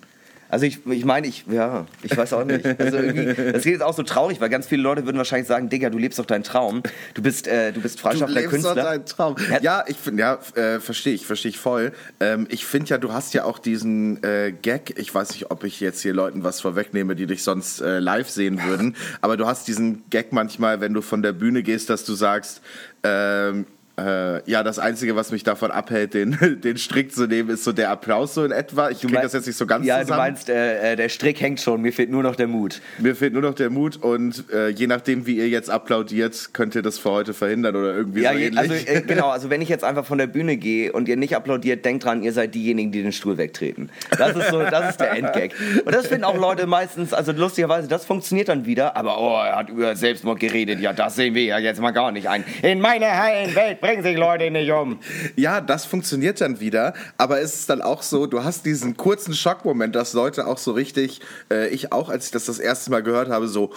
[0.53, 2.63] Also ich, ich meine, ich, ja, ich weiß auch nicht.
[2.63, 5.67] Also irgendwie, das ist jetzt auch so traurig, weil ganz viele Leute würden wahrscheinlich sagen,
[5.67, 6.83] Digga, du lebst doch deinen Traum.
[7.15, 8.75] Du bist, äh, du bist freischaffender du lebst Künstler.
[8.75, 9.35] Doch deinen Traum.
[9.63, 11.91] Ja, ich finde, ja, äh, verstehe ich, verstehe ich voll.
[12.19, 15.63] Ähm, ich finde ja, du hast ja auch diesen äh, Gag, ich weiß nicht, ob
[15.63, 19.47] ich jetzt hier Leuten was vorwegnehme, die dich sonst äh, live sehen würden, aber du
[19.47, 22.61] hast diesen Gag manchmal, wenn du von der Bühne gehst, dass du sagst,
[23.01, 23.65] ähm,
[23.99, 27.71] äh, ja, das Einzige, was mich davon abhält, den, den Strick zu nehmen, ist so
[27.73, 28.89] der Applaus so in etwa.
[28.89, 30.17] Ich kriege das jetzt nicht so ganz ja, zusammen.
[30.17, 32.81] du meinst, äh, äh, der Strick hängt schon, mir fehlt nur noch der Mut.
[32.97, 36.73] Mir fehlt nur noch der Mut und äh, je nachdem, wie ihr jetzt applaudiert, könnt
[36.73, 38.59] ihr das für heute verhindern oder irgendwie Ja, so je- ähnlich.
[38.89, 41.85] also genau, also wenn ich jetzt einfach von der Bühne gehe und ihr nicht applaudiert,
[41.85, 43.89] denkt dran, ihr seid diejenigen, die den Stuhl wegtreten.
[44.17, 45.51] Das ist so, das ist der Endgag.
[45.85, 49.55] Und das finden auch Leute meistens, also lustigerweise, das funktioniert dann wieder, aber oh, er
[49.57, 52.43] hat über Selbstmord geredet, ja, das sehen wir ja jetzt mal gar nicht ein.
[52.63, 54.99] In meiner heilen Welt bringen sich Leute nicht um.
[55.35, 59.33] Ja, das funktioniert dann wieder, aber es ist dann auch so, du hast diesen kurzen
[59.33, 61.19] Schockmoment, dass Leute auch so richtig,
[61.51, 63.71] äh, ich auch, als ich das das erste Mal gehört habe, so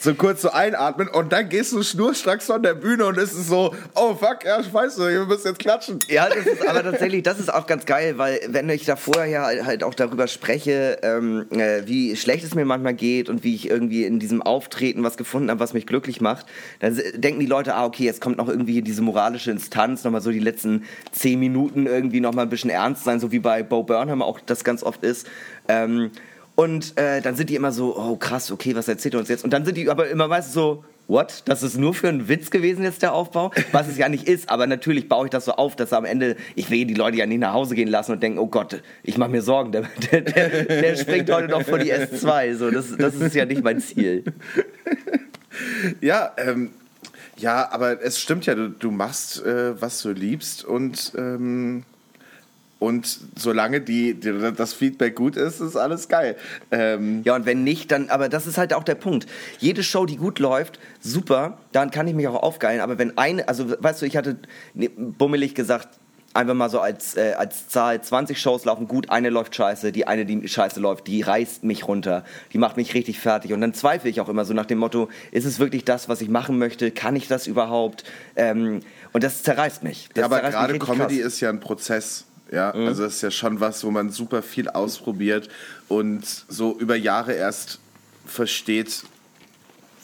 [0.00, 3.48] so kurz so einatmen und dann gehst du schnurstracks von der Bühne und es ist
[3.48, 5.98] so, oh fuck, ja, scheiße, wir müssen jetzt klatschen.
[6.08, 9.26] Ja, das ist aber tatsächlich, das ist auch ganz geil, weil wenn ich da vorher
[9.26, 13.54] ja halt auch darüber spreche, ähm, äh, wie schlecht es mir manchmal geht und wie
[13.54, 16.46] ich irgendwie in diesem Auftreten was gefunden habe, was mich glücklich macht,
[16.80, 20.30] dann denken die Leute, ah, okay, jetzt kommt noch irgendwie diese moralische Instanz, nochmal so
[20.30, 24.22] die letzten zehn Minuten irgendwie nochmal ein bisschen ernst sein, so wie bei Bo Burnham
[24.22, 25.26] auch das ganz oft ist.
[25.68, 26.10] Ähm,
[26.54, 29.44] und äh, dann sind die immer so, oh krass, okay, was erzählt er uns jetzt?
[29.44, 31.42] Und dann sind die aber immer meistens so, what?
[31.46, 33.50] Das ist nur für einen Witz gewesen jetzt der Aufbau?
[33.72, 36.36] Was es ja nicht ist, aber natürlich baue ich das so auf, dass am Ende,
[36.54, 39.18] ich will die Leute ja nicht nach Hause gehen lassen und denken, oh Gott, ich
[39.18, 39.82] mache mir Sorgen, der,
[40.12, 42.54] der, der, der springt heute noch vor die S2.
[42.56, 44.24] So, das, das ist ja nicht mein Ziel.
[46.00, 46.70] Ja, ähm,
[47.36, 51.84] ja, aber es stimmt ja, du, du machst, äh, was du liebst und, ähm,
[52.80, 56.36] und solange die, die, das Feedback gut ist, ist alles geil.
[56.72, 59.26] Ähm, Ja, und wenn nicht, dann, aber das ist halt auch der Punkt.
[59.58, 62.80] Jede Show, die gut läuft, super, dann kann ich mich auch aufgeilen.
[62.80, 64.38] Aber wenn eine, also weißt du, ich hatte
[64.74, 66.00] ne, bummelig gesagt,
[66.32, 70.06] einfach mal so als, äh, als Zahl, 20 Shows laufen gut, eine läuft scheiße, die
[70.06, 73.52] eine, die scheiße läuft, die reißt mich runter, die macht mich richtig fertig.
[73.52, 76.20] Und dann zweifle ich auch immer so nach dem Motto, ist es wirklich das, was
[76.20, 76.90] ich machen möchte?
[76.92, 78.04] Kann ich das überhaupt?
[78.36, 78.80] Ähm,
[79.12, 80.08] und das zerreißt mich.
[80.14, 81.26] Das Ja, aber gerade Comedy krass.
[81.26, 82.24] ist ja ein Prozess.
[82.52, 82.86] Ja, Mhm.
[82.88, 85.48] also es ist ja schon was, wo man super viel ausprobiert
[85.88, 87.78] und so über Jahre erst
[88.26, 89.04] versteht,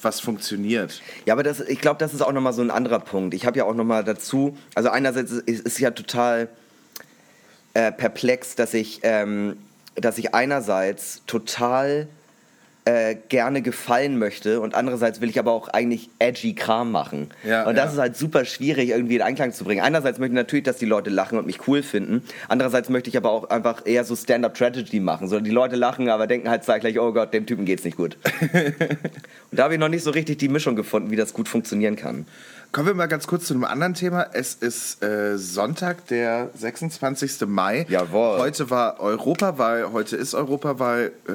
[0.03, 1.01] was funktioniert.
[1.25, 3.35] Ja, aber das, ich glaube, das ist auch nochmal so ein anderer Punkt.
[3.35, 6.49] Ich habe ja auch nochmal dazu, also einerseits ist es ja total
[7.75, 9.57] äh, perplex, dass ich, ähm,
[9.97, 12.07] dass ich einerseits total
[12.87, 17.31] äh, gerne gefallen möchte und andererseits will ich aber auch eigentlich edgy Kram machen.
[17.45, 17.93] Ja, und das ja.
[17.93, 19.83] ist halt super schwierig irgendwie in Einklang zu bringen.
[19.83, 22.23] Einerseits möchte ich natürlich, dass die Leute lachen und mich cool finden.
[22.49, 25.27] Andererseits möchte ich aber auch einfach eher so Stand-up-Tragedy machen.
[25.27, 28.17] So die Leute lachen, aber denken halt zeitgleich, oh Gott, dem Typen geht's nicht gut.
[28.53, 28.79] und
[29.51, 32.25] da habe ich noch nicht so richtig die Mischung gefunden, wie das gut funktionieren kann.
[32.71, 34.27] Kommen wir mal ganz kurz zu einem anderen Thema.
[34.33, 37.47] Es ist äh, Sonntag, der 26.
[37.47, 37.87] Mai.
[37.89, 38.39] Jawohl.
[38.39, 41.33] Heute war Europawahl, heute ist Europawahl äh,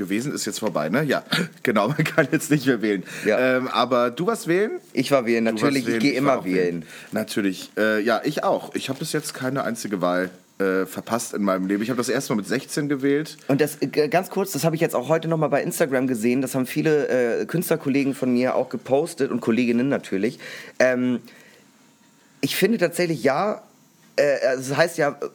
[0.00, 1.04] gewesen, ist jetzt vorbei, ne?
[1.04, 1.22] Ja,
[1.62, 3.04] genau, man kann jetzt nicht mehr wählen.
[3.24, 3.56] Ja.
[3.56, 4.72] Ähm, aber du warst wählen?
[4.92, 6.84] Ich war wählen, natürlich, ich wählen, gehe war immer auch wählen.
[7.12, 7.70] Natürlich.
[7.78, 8.74] Äh, ja, ich auch.
[8.74, 11.82] Ich habe bis jetzt keine einzige Wahl äh, verpasst in meinem Leben.
[11.82, 13.36] Ich habe das erste Mal mit 16 gewählt.
[13.48, 16.42] Und das äh, ganz kurz, das habe ich jetzt auch heute nochmal bei Instagram gesehen.
[16.42, 20.38] Das haben viele äh, Künstlerkollegen von mir auch gepostet und Kolleginnen natürlich.
[20.78, 21.20] Ähm,
[22.40, 23.62] ich finde tatsächlich ja,
[24.16, 25.26] äh, also es heißt ja, äh,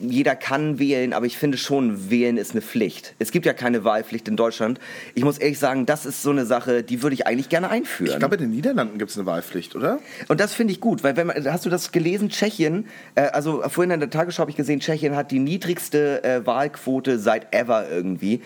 [0.00, 3.14] jeder kann wählen, aber ich finde schon, wählen ist eine Pflicht.
[3.18, 4.80] Es gibt ja keine Wahlpflicht in Deutschland.
[5.14, 8.12] Ich muss ehrlich sagen, das ist so eine Sache, die würde ich eigentlich gerne einführen.
[8.12, 10.00] Ich glaube, in den Niederlanden gibt es eine Wahlpflicht, oder?
[10.28, 12.30] Und das finde ich gut, weil wenn man, hast du das gelesen?
[12.30, 16.46] Tschechien, äh, also vorhin in der Tagesschau habe ich gesehen, Tschechien hat die niedrigste äh,
[16.46, 18.42] Wahlquote seit ever irgendwie.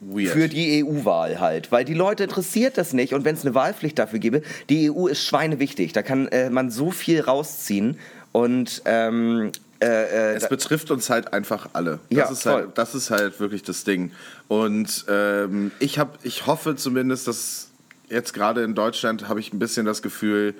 [0.00, 0.28] Weird.
[0.28, 3.98] Für die EU-Wahl halt, weil die Leute interessiert das nicht und wenn es eine Wahlpflicht
[3.98, 7.96] dafür gäbe, die EU ist schweinewichtig, da kann äh, man so viel rausziehen
[8.32, 11.98] und ähm, äh, äh, Es betrifft uns halt einfach alle.
[12.10, 12.52] Das, Ja, ist, voll.
[12.52, 14.12] halt, das ist halt wirklich das Ding.
[14.48, 17.68] Und ähm, ich, hab, ich hoffe zumindest, dass
[18.08, 20.54] jetzt gerade in Deutschland habe ich ein bisschen das Gefühl,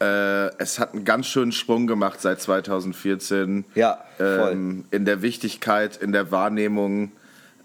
[0.00, 3.64] äh, es hat einen ganz schönen Sprung gemacht seit 2014.
[3.74, 4.50] Ja, voll.
[4.52, 7.12] Ähm, in der Wichtigkeit, in der Wahrnehmung.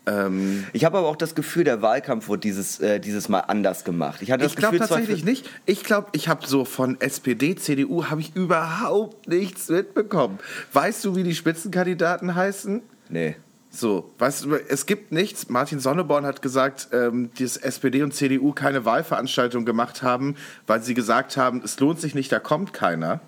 [0.09, 3.83] Ähm, ich habe aber auch das Gefühl, der Wahlkampf wurde dieses, äh, dieses Mal anders
[3.83, 4.21] gemacht.
[4.21, 5.49] Ich hatte das ich glaube tatsächlich nicht.
[5.65, 10.39] Ich glaube, ich habe so von SPD, CDU habe ich überhaupt nichts mitbekommen.
[10.73, 12.81] Weißt du, wie die Spitzenkandidaten heißen?
[13.09, 13.35] Nee.
[13.71, 15.49] So, weißt du, es gibt nichts.
[15.49, 20.95] Martin Sonneborn hat gesagt, ähm, dass SPD und CDU keine Wahlveranstaltung gemacht haben, weil sie
[20.95, 23.21] gesagt haben, es lohnt sich nicht, da kommt keiner.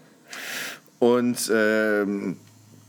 [0.97, 2.37] Und ähm,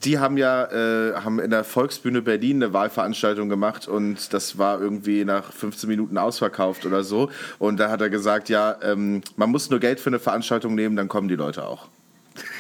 [0.05, 4.81] die haben ja äh, haben in der Volksbühne Berlin eine Wahlveranstaltung gemacht und das war
[4.81, 7.31] irgendwie nach 15 Minuten ausverkauft oder so.
[7.59, 10.97] Und da hat er gesagt, ja, ähm, man muss nur Geld für eine Veranstaltung nehmen,
[10.97, 11.89] dann kommen die Leute auch.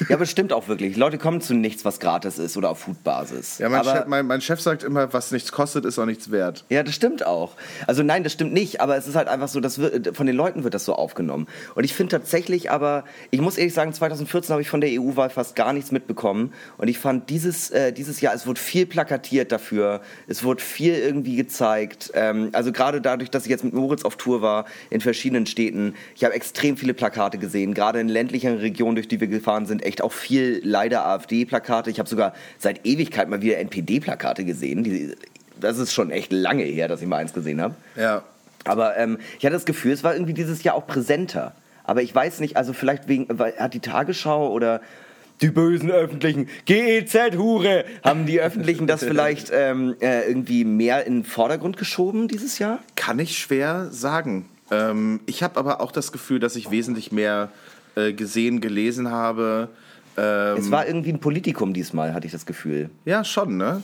[0.08, 0.96] Ja, aber stimmt auch wirklich.
[0.96, 3.58] Leute kommen zu nichts, was gratis ist oder auf Foodbasis.
[3.58, 6.30] Ja, mein, aber, Chef, mein, mein Chef sagt immer, was nichts kostet, ist auch nichts
[6.30, 6.64] wert.
[6.68, 7.56] Ja, das stimmt auch.
[7.86, 9.80] Also nein, das stimmt nicht, aber es ist halt einfach so, dass
[10.12, 11.46] von den Leuten wird das so aufgenommen.
[11.74, 15.30] Und ich finde tatsächlich aber, ich muss ehrlich sagen, 2014 habe ich von der EU-Wahl
[15.30, 16.52] fast gar nichts mitbekommen.
[16.78, 20.94] Und ich fand dieses, äh, dieses Jahr, es wurde viel plakatiert dafür, es wurde viel
[20.94, 22.10] irgendwie gezeigt.
[22.14, 25.94] Ähm, also gerade dadurch, dass ich jetzt mit Moritz auf Tour war in verschiedenen Städten,
[26.14, 29.82] ich habe extrem viele Plakate gesehen, gerade in ländlichen Regionen, durch die wir gefahren sind,
[29.82, 31.90] echt auch viel leider AfD-Plakate.
[31.90, 34.84] Ich habe sogar seit Ewigkeit mal wieder NPD-Plakate gesehen.
[34.84, 35.14] Die,
[35.60, 37.74] das ist schon echt lange her, dass ich mal eins gesehen habe.
[37.96, 38.22] Ja.
[38.64, 41.52] Aber ähm, ich hatte das Gefühl, es war irgendwie dieses Jahr auch präsenter.
[41.84, 44.80] Aber ich weiß nicht, also vielleicht wegen, weil, hat die Tagesschau oder
[45.40, 51.24] die bösen Öffentlichen, GEZ-Hure, haben die Öffentlichen das vielleicht ähm, äh, irgendwie mehr in den
[51.24, 52.78] Vordergrund geschoben dieses Jahr?
[52.94, 54.48] Kann ich schwer sagen.
[54.70, 57.50] Ähm, ich habe aber auch das Gefühl, dass ich wesentlich mehr
[57.94, 59.68] äh, gesehen, gelesen habe.
[60.16, 62.90] Ähm, Es war irgendwie ein Politikum diesmal, hatte ich das Gefühl.
[63.04, 63.82] Ja, schon, ne?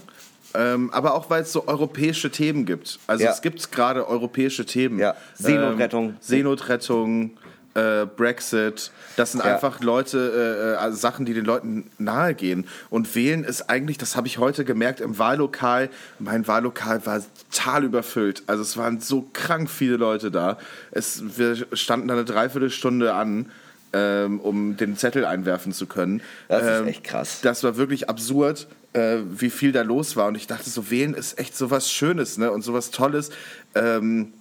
[0.54, 2.98] Ähm, aber auch weil es so europäische Themen gibt.
[3.06, 3.30] Also Ja.
[3.32, 4.98] es gibt gerade europäische Themen.
[4.98, 5.14] Ja.
[5.34, 6.08] Seenotrettung.
[6.10, 7.30] Ähm, Seenotrettung,
[7.74, 8.90] äh, Brexit.
[9.16, 9.54] Das sind Ja.
[9.54, 12.66] einfach Leute, äh, äh, also Sachen, die den Leuten nahe gehen.
[12.88, 15.90] Und wählen ist eigentlich, das habe ich heute gemerkt, im Wahllokal.
[16.18, 18.42] Mein Wahllokal war total überfüllt.
[18.46, 20.56] Also es waren so krank viele Leute da.
[20.92, 23.50] Es, wir standen da eine Dreiviertelstunde an.
[23.94, 26.20] Ähm, um den Zettel einwerfen zu können.
[26.48, 27.40] Das ist Ähm, echt krass.
[27.40, 30.26] das war wirklich absurd, äh, wie viel da los war.
[30.28, 32.50] Und ich dachte, so wählen ist echt so was Schönes ne?
[32.52, 33.30] und so was Tolles.
[33.74, 34.32] Ähm,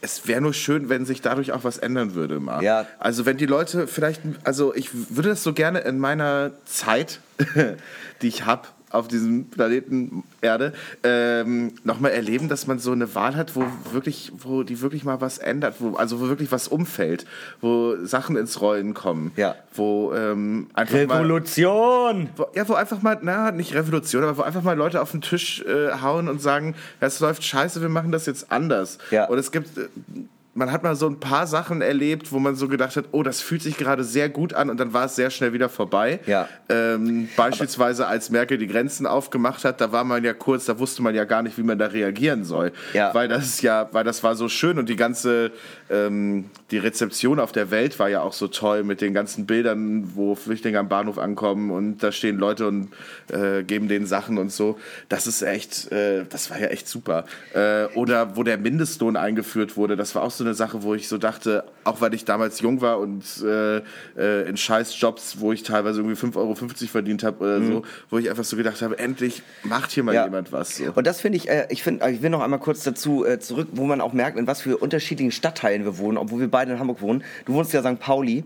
[0.00, 2.40] es wäre nur schön, wenn sich dadurch auch was ändern würde.
[2.40, 2.62] Mal.
[2.62, 2.86] Ja.
[2.98, 7.20] Also wenn die Leute vielleicht, also ich würde das so gerne in meiner Zeit,
[8.22, 13.34] die ich habe auf diesem Planeten Erde, ähm, nochmal erleben, dass man so eine Wahl
[13.36, 17.26] hat, wo wirklich, wo die wirklich mal was ändert, wo, also wo wirklich was umfällt,
[17.60, 19.54] wo Sachen ins Rollen kommen, Ja.
[19.74, 22.28] wo ähm, einfach mal Revolution!
[22.36, 25.20] wo, ja, wo einfach mal, na, nicht Revolution, aber wo einfach mal Leute auf den
[25.20, 28.98] Tisch äh, hauen und sagen, das läuft scheiße, wir machen das jetzt anders.
[29.10, 29.26] Ja.
[29.26, 29.88] Und es gibt, äh,
[30.54, 33.40] man hat mal so ein paar Sachen erlebt, wo man so gedacht hat, oh, das
[33.40, 36.20] fühlt sich gerade sehr gut an und dann war es sehr schnell wieder vorbei.
[36.26, 36.48] Ja.
[36.68, 41.02] Ähm, beispielsweise als Merkel die Grenzen aufgemacht hat, da war man ja kurz, da wusste
[41.02, 42.72] man ja gar nicht, wie man da reagieren soll.
[42.92, 43.12] Ja.
[43.14, 45.50] Weil das ja, weil das war so schön und die ganze,
[45.90, 50.12] ähm, die Rezeption auf der Welt war ja auch so toll mit den ganzen Bildern,
[50.14, 52.90] wo Flüchtlinge am Bahnhof ankommen und da stehen Leute und
[53.28, 54.78] äh, geben denen Sachen und so.
[55.08, 57.24] Das ist echt, äh, das war ja echt super.
[57.54, 61.08] Äh, oder wo der Mindestlohn eingeführt wurde, das war auch so eine Sache, wo ich
[61.08, 63.78] so dachte, auch weil ich damals jung war und äh,
[64.16, 68.30] äh, in Scheißjobs, wo ich teilweise irgendwie 5,50 Euro verdient habe oder so, wo ich
[68.30, 70.16] einfach so gedacht habe, endlich macht hier mal Mhm.
[70.16, 70.24] Ja.
[70.26, 70.76] jemand was.
[70.76, 70.84] So.
[70.94, 73.68] Und das finde ich, äh, ich finde, ich will noch einmal kurz dazu äh, zurück,
[73.72, 76.78] wo man auch merkt, in was für unterschiedlichen Stadtteilen wir wohnen, obwohl wir beide in
[76.78, 77.24] Hamburg wohnen.
[77.46, 77.98] Du wohnst ja St.
[77.98, 78.44] Pauli.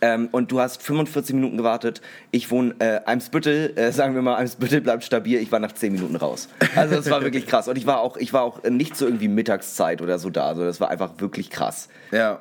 [0.00, 2.02] Ähm, und du hast 45 Minuten gewartet.
[2.30, 5.38] Ich wohne äh, Eimsbüttel, äh, sagen wir mal, Eimsbüttel bleibt stabil.
[5.40, 6.48] Ich war nach 10 Minuten raus.
[6.74, 7.68] Also das war wirklich krass.
[7.68, 10.48] Und ich war auch, ich war auch nicht so irgendwie Mittagszeit oder so da.
[10.48, 11.88] Also das war einfach wirklich krass.
[12.12, 12.40] Ja,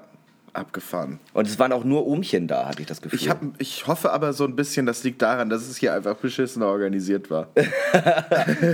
[0.55, 1.19] abgefahren.
[1.33, 3.19] Und es waren auch nur Ohmchen da, hatte ich das Gefühl.
[3.19, 6.15] Ich, hab, ich hoffe aber so ein bisschen, das liegt daran, dass es hier einfach
[6.15, 7.47] beschissener organisiert war.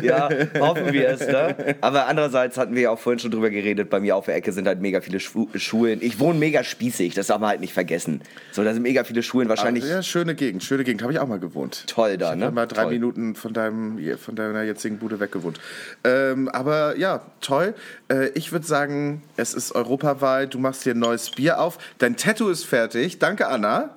[0.04, 1.76] Ja, hoffen wir es, ne?
[1.82, 4.52] Aber andererseits hatten wir ja auch vorhin schon drüber geredet, bei mir auf der Ecke
[4.52, 6.00] sind halt mega viele Schwu Schulen.
[6.02, 8.22] Ich wohne mega spießig, das darf man halt nicht vergessen.
[8.52, 11.28] So, da sind mega viele Schulen, wahrscheinlich ja, schöne Gegend, schöne Gegend, habe ich auch
[11.28, 11.86] mal gewohnt.
[11.88, 12.46] toll da, Ich ne?
[12.46, 12.94] habe mal drei Toll.
[12.94, 15.60] Minuten von, deinem, von deiner jetzigen Bude weggewohnt.
[16.04, 17.74] Ähm, aber ja, toll.
[18.10, 21.71] Äh, ich würde sagen, es ist Europawahl, du machst dir ein neues Bier auf.
[21.98, 23.20] Dein Tattoo ist fertig.
[23.20, 23.96] Danke, Anna.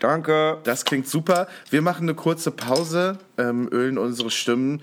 [0.00, 0.58] Danke.
[0.64, 1.46] Das klingt super.
[1.70, 4.82] Wir machen eine kurze Pause, ähm, ölen unsere Stimmen.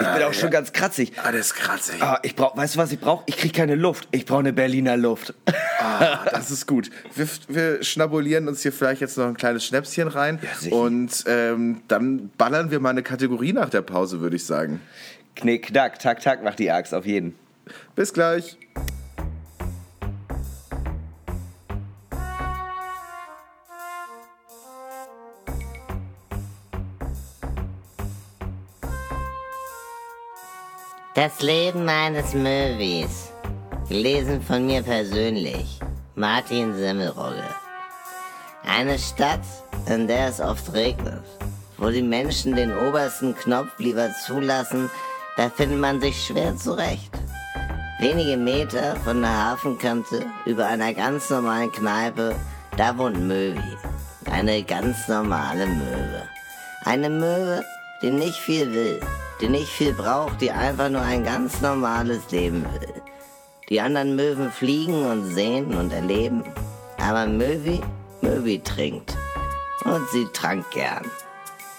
[0.00, 1.12] Ich bin auch schon ganz kratzig.
[1.22, 2.02] Ah, das ist kratzig.
[2.02, 3.22] Ah, ich brauch, weißt du, was ich brauche?
[3.26, 4.08] Ich krieg keine Luft.
[4.10, 5.34] Ich brauche eine Berliner Luft.
[5.78, 6.90] Ah, das ist gut.
[7.14, 10.40] Wir, wir schnabulieren uns hier vielleicht jetzt noch ein kleines Schnäpschen rein.
[10.62, 14.80] Ja, und ähm, dann ballern wir mal eine Kategorie nach der Pause, würde ich sagen.
[15.36, 17.34] Knick, knack, tak, tak, macht die Axt auf jeden.
[17.94, 18.58] Bis gleich.
[31.22, 33.30] Das Leben eines Möwis.
[33.90, 35.78] Gelesen von mir persönlich.
[36.14, 37.44] Martin Semmelrogge.
[38.66, 39.44] Eine Stadt,
[39.84, 41.22] in der es oft regnet.
[41.76, 44.88] Wo die Menschen den obersten Knopf lieber zulassen,
[45.36, 47.12] da findet man sich schwer zurecht.
[47.98, 52.34] Wenige Meter von der Hafenkante über einer ganz normalen Kneipe,
[52.78, 53.76] da wohnt Möwi.
[54.32, 56.22] Eine ganz normale Möwe.
[56.86, 57.62] Eine Möwe,
[58.00, 59.00] die nicht viel will,
[59.40, 63.02] die nicht viel braucht, die einfach nur ein ganz normales Leben will.
[63.68, 66.44] Die anderen Möwen fliegen und sehen und erleben,
[66.98, 67.80] aber Möwi,
[68.20, 69.16] Möwi trinkt.
[69.84, 71.04] Und sie trank gern.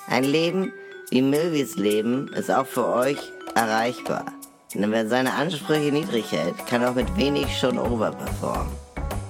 [0.07, 0.73] Ein Leben
[1.11, 3.17] wie Möwis Leben ist auch für euch
[3.53, 4.25] erreichbar.
[4.73, 8.71] Denn wer seine Ansprüche niedrig hält, kann auch mit wenig schon overperformen.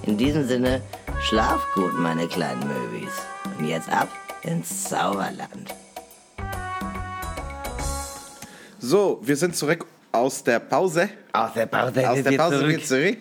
[0.04, 0.80] In diesem Sinne,
[1.20, 3.12] schlaf gut, meine kleinen Möwis.
[3.58, 4.08] Und jetzt ab
[4.42, 5.74] ins Sauerland.
[8.84, 11.08] So, wir sind zurück aus der Pause.
[11.32, 13.18] Aus der Pause Aus der Pause wieder zurück.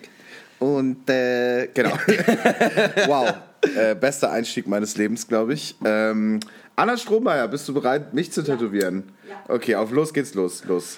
[0.57, 1.91] Und äh, genau.
[3.05, 3.31] wow.
[3.75, 5.75] Äh, bester Einstieg meines Lebens, glaube ich.
[5.85, 6.39] Ähm,
[6.75, 9.03] Anna Strohmeier, bist du bereit, mich zu tätowieren?
[9.47, 10.63] Okay, auf los geht's los.
[10.65, 10.97] Los.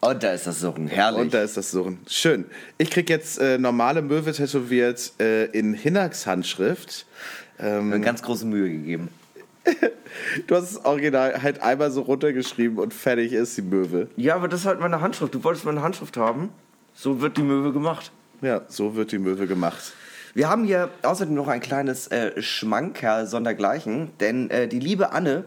[0.00, 0.88] Und da ist das Suchen.
[0.88, 1.20] Herrlich.
[1.20, 2.00] Und da ist das Surren.
[2.08, 2.44] Schön.
[2.76, 7.06] Ich krieg jetzt äh, normale Möwe tätowiert äh, in Hinnax Handschrift.
[7.60, 9.10] Ähm, Mir ganz große Mühe gegeben.
[10.46, 14.08] Du hast das Original halt einmal so runtergeschrieben und fertig ist die Möwe.
[14.16, 15.34] Ja, aber das ist halt meine Handschrift.
[15.34, 16.50] Du wolltest meine Handschrift haben.
[16.94, 18.10] So wird die Möwe gemacht.
[18.40, 19.92] Ja, so wird die Möwe gemacht.
[20.34, 25.44] Wir haben hier außerdem noch ein kleines äh, Schmankerl sondergleichen, denn äh, die liebe Anne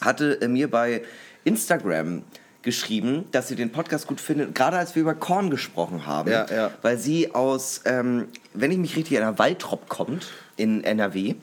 [0.00, 1.02] hatte äh, mir bei
[1.44, 2.22] Instagram
[2.62, 6.46] geschrieben, dass sie den Podcast gut findet, gerade als wir über Korn gesprochen haben, Ja,
[6.48, 6.70] ja.
[6.82, 11.34] weil sie aus, ähm, wenn ich mich richtig erinnere, Waldrop kommt in NRW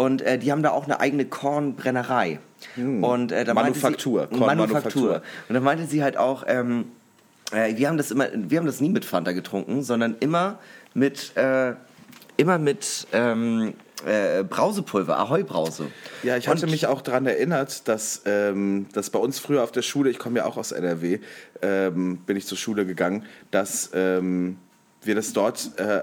[0.00, 2.38] und äh, die haben da auch eine eigene Kornbrennerei.
[2.76, 4.38] Und, äh, da Manufaktur, sie.
[4.38, 5.22] Manufaktur.
[5.48, 6.86] Und da meinte sie halt auch, ähm,
[7.52, 10.58] äh, wir haben das immer, wir haben das nie mit Fanta getrunken, sondern immer
[10.94, 11.74] mit, äh,
[12.38, 13.74] immer mit ähm,
[14.06, 15.88] äh, Brausepulver, Ahoi-Brause.
[16.22, 19.72] Ja, ich hatte Und- mich auch daran erinnert, dass, ähm, dass bei uns früher auf
[19.72, 21.18] der Schule, ich komme ja auch aus NRW,
[21.60, 24.56] ähm, bin ich zur Schule gegangen, dass ähm,
[25.02, 26.02] wir das dort äh,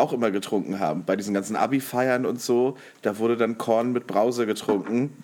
[0.00, 1.04] auch immer getrunken haben.
[1.04, 5.22] Bei diesen ganzen Abi-Feiern und so, da wurde dann Korn mit Brause getrunken.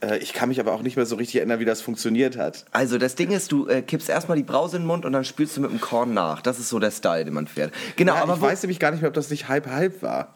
[0.00, 2.64] Äh, ich kann mich aber auch nicht mehr so richtig erinnern, wie das funktioniert hat.
[2.72, 5.24] Also das Ding ist, du äh, kippst erstmal die Brause in den Mund und dann
[5.24, 6.42] spülst du mit dem Korn nach.
[6.42, 7.72] Das ist so der Style, den man fährt.
[7.96, 10.34] Genau, Ja, aber ich weiß nämlich gar nicht mehr, ob das nicht halb-halb war.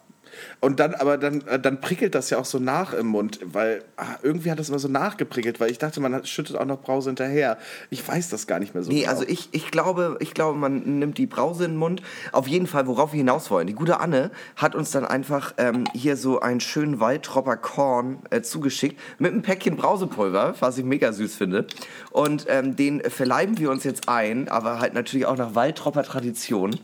[0.61, 3.85] Und dann, aber dann, äh, dann prickelt das ja auch so nach im Mund, weil
[3.97, 7.11] ah, irgendwie hat das immer so nachgeprickelt, weil ich dachte, man schüttet auch noch Brause
[7.11, 7.59] hinterher.
[7.91, 9.11] Ich weiß das gar nicht mehr so Nee, genau.
[9.11, 12.03] also ich, ich, glaube, ich glaube, man nimmt die Brause in den Mund.
[12.33, 13.67] Auf jeden Fall, worauf wir hinaus wollen.
[13.67, 18.43] Die gute Anne hat uns dann einfach ähm, hier so einen schönen Waldtropper Korn äh,
[18.43, 21.67] zugeschickt mit einem Päckchen Brausepulver, was ich mega süß finde.
[22.11, 26.79] Und ähm, den verleiben wir uns jetzt ein, aber halt natürlich auch nach Waldtropper Tradition.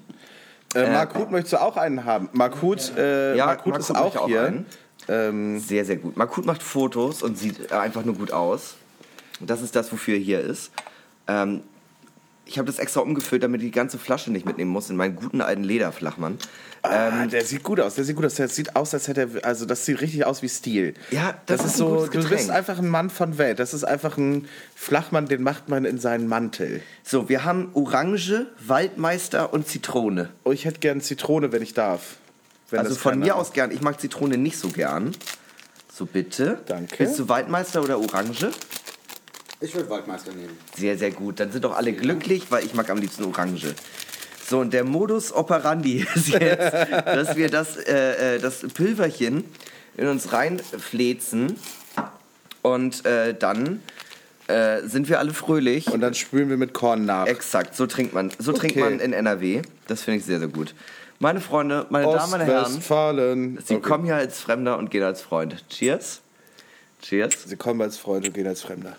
[0.74, 2.28] Äh, Mark Huth möchtest du auch einen haben?
[2.32, 4.64] Mark Huth, äh, Ja, Mark Huth Mark ist Huth auch auch hier.
[5.08, 6.16] Ähm, Sehr, sehr gut.
[6.16, 8.76] Makut macht Fotos und sieht äh, einfach nur gut aus.
[9.40, 10.72] Das ist das, wofür er hier ist.
[11.28, 11.62] Ähm,
[12.46, 15.16] ich habe das extra umgefüllt, damit ich die ganze Flasche nicht mitnehmen muss, in meinen
[15.16, 16.38] guten alten Lederflachmann.
[16.82, 18.34] ah, der sieht gut aus, der sieht gut aus.
[18.34, 20.94] Der sieht aus, als hätte er, also das sieht richtig aus wie Stil.
[21.10, 23.58] Ja, das das, ist ist so, du bist einfach ein Mann von Welt.
[23.58, 26.82] Das ist einfach ein Flachmann, den macht man in seinen Mantel.
[27.02, 30.28] So, wir haben Orange, Waldmeister und Zitrone.
[30.44, 32.16] Oh, ich hätte gern Zitrone, wenn ich darf.
[32.68, 33.40] Wenn also von mir hat.
[33.40, 33.70] aus gern.
[33.70, 35.12] Ich mag Zitrone nicht so gern.
[35.90, 36.58] So, bitte.
[36.66, 36.98] Danke.
[36.98, 38.50] Willst du Waldmeister oder Orange?
[39.64, 40.58] Ich würde Waldmeister nehmen.
[40.76, 41.40] Sehr, sehr gut.
[41.40, 43.74] Dann sind doch alle glücklich, weil ich mag am liebsten Orange.
[44.46, 46.72] So, und der Modus operandi ist jetzt,
[47.06, 49.44] dass wir das, äh, äh, das Pülverchen
[49.96, 51.56] in uns reinflezen
[52.60, 53.82] und äh, dann
[54.48, 55.90] äh, sind wir alle fröhlich.
[55.90, 57.26] Und dann spülen wir mit Korn nach.
[57.26, 58.30] Exakt, so trinkt man.
[58.38, 58.84] So trinkt Okay.
[58.90, 59.62] man in NRW.
[59.86, 60.74] Das finde ich sehr, sehr gut.
[61.20, 63.58] Meine Freunde, meine Damen, meine Herren, Ostwestfalen.
[63.64, 63.88] Sie Okay.
[63.88, 65.64] kommen hier als Fremder und gehen als Freund.
[65.70, 66.20] Cheers.
[67.00, 67.44] Cheers.
[67.46, 68.94] Sie kommen als Freund und gehen als Fremder.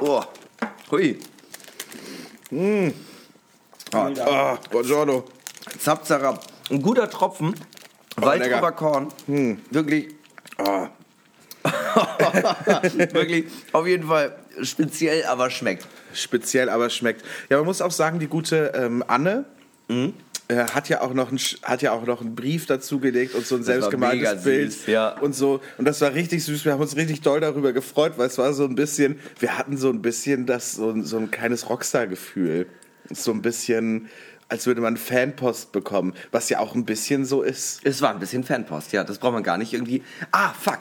[0.00, 0.22] Oh,
[0.90, 1.18] hui.
[3.92, 5.24] Ah, buongiorno.
[5.78, 6.44] Zapzarab.
[6.70, 7.54] Ein guter Tropfen.
[8.16, 8.26] lecker.
[8.26, 9.08] Waldrüber Korn.
[9.70, 10.14] Wirklich.
[10.58, 10.88] Ah,
[13.12, 13.46] Wirklich.
[13.72, 15.86] Auf jeden Fall speziell, aber schmeckt.
[16.14, 17.24] speziell, aber schmeckt.
[17.48, 19.44] Ja, man muss auch sagen, die gute ähm, Anne
[19.90, 20.12] Mhm.
[20.48, 23.34] Äh, hat, ja auch noch ein, Sch- hat ja auch noch einen Brief dazu gelegt
[23.34, 24.72] und so ein selbstgemaltes Bild.
[24.72, 25.18] süß, ja.
[25.20, 25.60] Und so.
[25.76, 26.64] Und das war richtig süß.
[26.64, 29.76] Wir haben uns richtig doll darüber gefreut, weil es war so ein bisschen, wir hatten
[29.76, 32.66] so ein bisschen das, so, ein- so ein kleines Rockstar-Gefühl.
[33.10, 34.08] So ein bisschen,
[34.48, 37.80] als würde man Fanpost bekommen, was ja auch ein bisschen so ist.
[37.84, 39.04] Es war ein bisschen Fanpost, ja.
[39.04, 40.02] Das braucht man gar nicht irgendwie.
[40.32, 40.80] Ah, fuck.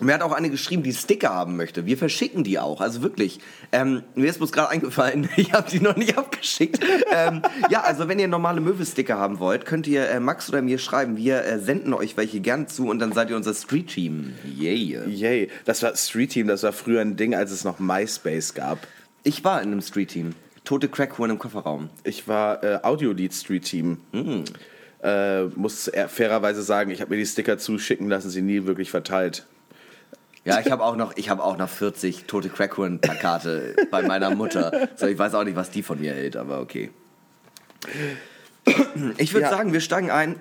[0.00, 1.86] Mir hat auch eine geschrieben, die Sticker haben möchte.
[1.86, 3.38] Wir verschicken die auch, also wirklich.
[3.70, 6.84] Ähm, mir ist bloß gerade eingefallen, ich habe die noch nicht abgeschickt.
[7.12, 10.78] ähm, ja, also wenn ihr normale Möwe-Sticker haben wollt, könnt ihr äh, Max oder mir
[10.78, 11.16] schreiben.
[11.16, 14.34] Wir äh, senden euch welche gern zu und dann seid ihr unser Street-Team.
[14.60, 15.06] Yeah.
[15.06, 15.48] Yay.
[15.64, 18.88] Das war Street Team, das war früher ein Ding, als es noch MySpace gab.
[19.22, 20.34] Ich war in einem Street-Team.
[20.64, 21.90] Tote Crackhorn im Kofferraum.
[22.02, 23.98] Ich war äh, Audio-Lead Street Team.
[25.02, 29.46] Äh, muss fairerweise sagen, ich habe mir die Sticker zuschicken lassen, sie nie wirklich verteilt.
[30.44, 34.34] Ja, ich habe auch noch, ich habe auch noch 40 Tote Crackhorn Plakate bei meiner
[34.34, 34.88] Mutter.
[34.96, 36.90] So, ich weiß auch nicht, was die von mir hält, aber okay.
[39.18, 39.50] Ich würde Ja.
[39.50, 40.36] sagen, wir steigen ein.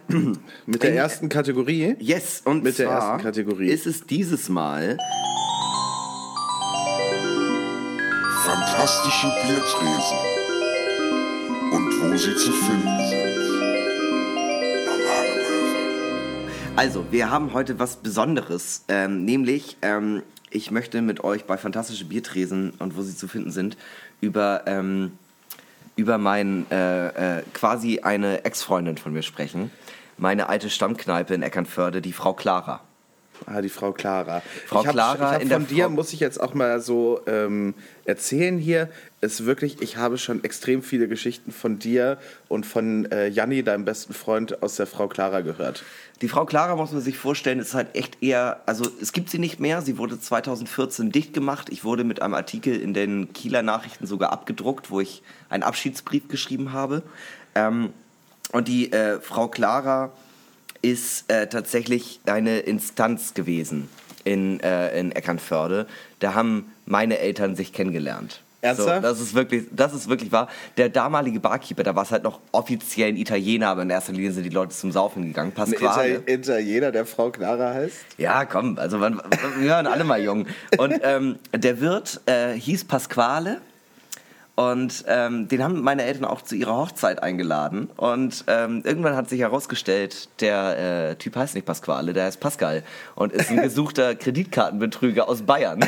[0.66, 1.96] Mit der In- ersten Kategorie.
[2.00, 3.68] Yes, und Mit der zwar ersten Kategorie.
[3.70, 4.98] ist es dieses Mal
[8.46, 10.18] Fantastische Biertresen.
[11.72, 13.13] Und wo sie zu finden sind.
[16.76, 22.06] Also, wir haben heute was Besonderes, ähm, nämlich ähm, ich möchte mit euch bei Fantastische
[22.06, 23.78] Biertresen und wo sie zu finden sind
[24.22, 25.12] über, ähm,
[25.96, 29.70] über mein, äh, äh, quasi eine Ex-Freundin von mir sprechen.
[30.18, 32.82] Meine alte Stammkneipe in Eckernförde, die Frau Clara.
[33.46, 34.42] Ah, die Frau Clara.
[34.68, 36.54] Frau ich hab, Clara ich hab in von der dir Frau- muss ich jetzt auch
[36.54, 37.74] mal so ähm,
[38.06, 38.90] erzählen hier.
[39.24, 42.18] Ist wirklich, ich habe schon extrem viele Geschichten von dir
[42.50, 45.86] und von äh, Janni, deinem besten Freund, aus der Frau Clara gehört.
[46.22, 49.40] Die Frau Clara muss man sich vorstellen, ist halt echt eher, also es gibt sie
[49.40, 49.82] nicht mehr.
[49.82, 51.70] Sie wurde 2014 dicht gemacht.
[51.72, 56.28] Ich wurde mit einem Artikel in den Kieler Nachrichten sogar abgedruckt, wo ich einen Abschiedsbrief
[56.28, 57.02] geschrieben habe.
[57.56, 57.94] Ähm,
[58.52, 60.12] und die äh, Frau Clara
[60.82, 63.88] ist äh, tatsächlich eine Instanz gewesen
[64.26, 65.88] in, äh, in Eckernförde.
[66.20, 68.42] Da haben meine Eltern sich kennengelernt.
[68.64, 68.96] Ernsthaft?
[68.96, 70.48] So, das ist wirklich, das ist wirklich wahr.
[70.78, 74.32] Der damalige Barkeeper, da war es halt noch offiziell ein Italiener, aber in erster Linie
[74.32, 75.52] sind die Leute zum Saufen gegangen.
[75.52, 76.16] Ein Pasquale.
[76.16, 77.98] Ital Italiener, der Frau Clara heißt?
[78.18, 79.22] Ja, komm, also man,
[79.60, 80.48] wir waren alle mal jung.
[80.78, 83.62] Und ähm, der Wirt äh, hieß Pasquale.
[84.56, 87.90] Und ähm, den haben meine Eltern auch zu ihrer Hochzeit eingeladen.
[87.98, 92.84] Und ähm, irgendwann hat sich herausgestellt, der äh, Typ heißt nicht Pasquale, der heißt Pascal
[93.16, 95.80] und ist ein gesuchter Kreditkartenbetrüger aus Bayern.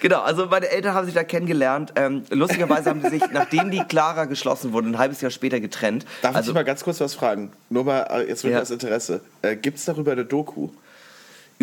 [0.00, 1.92] genau, also meine Eltern haben sich da kennengelernt.
[1.94, 6.04] Ähm, lustigerweise haben die sich, nachdem die Clara geschlossen wurde, ein halbes Jahr später getrennt.
[6.22, 7.52] Darf also ich mal ganz kurz was fragen?
[7.70, 8.62] Nur mal, äh, jetzt wirklich Ja.
[8.62, 9.20] aus Interesse.
[9.42, 10.70] Äh, Gibt es darüber eine Doku?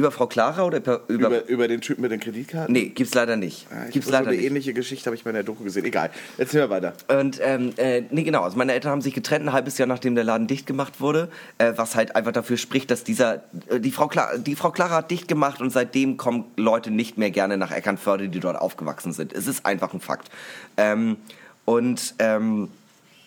[0.01, 2.73] Über Frau Clara oder über, über, Über, den Typen mit den Kreditkarten?
[2.73, 3.67] Nee, gibt's leider nicht.
[3.71, 4.45] Ah, gibt's so leider eine nicht.
[4.47, 5.85] ähnliche Geschichte habe ich mal in der Doku gesehen.
[5.85, 6.09] Egal.
[6.39, 6.93] Erzähl mal weiter.
[7.19, 8.41] Und ähm, äh, nee, genau.
[8.41, 11.29] Also meine Eltern haben sich getrennt ein halbes Jahr nachdem der Laden dicht gemacht wurde,
[11.59, 14.95] äh, was halt einfach dafür spricht, dass dieser äh, die Frau Clara, die Frau Clara
[14.95, 19.13] hat dicht gemacht und seitdem kommen Leute nicht mehr gerne nach Eckernförde, die dort aufgewachsen
[19.13, 19.33] sind.
[19.33, 20.29] Es ist einfach ein Fakt.
[20.77, 21.17] Ähm,
[21.65, 22.69] und ähm,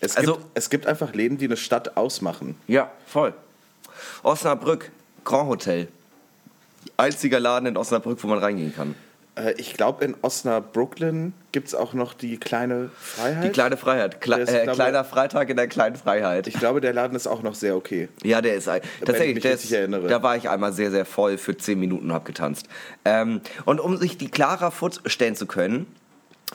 [0.01, 2.55] Es, Also- gibt, es gibt einfach Läden, die eine Stadt ausmachen.
[2.67, 3.33] ja, voll.
[4.23, 4.91] Osnabrück,
[5.23, 5.87] Grand Hotel.
[6.97, 8.95] Einziger Laden in Osnabrück, wo man reingehen kann.
[9.35, 13.43] Äh, ich glaube, in Osnabrücken gibt es auch noch die kleine Freiheit.
[13.43, 14.21] Die kleine Freiheit.
[14.21, 16.47] Kle ist, äh, glaube- kleiner Freitag in der kleinen Freiheit.
[16.47, 18.07] Ich glaube, der Laden ist auch noch sehr okay.
[18.23, 20.07] Ja, der ist ich Tatsächlich, mich der richtig ist, erinnere.
[20.07, 22.67] da war ich einmal sehr, sehr voll für 10 Minuten und hab getanzt.
[23.03, 25.85] Ähm, und um sich die Clara vorstellen zu können,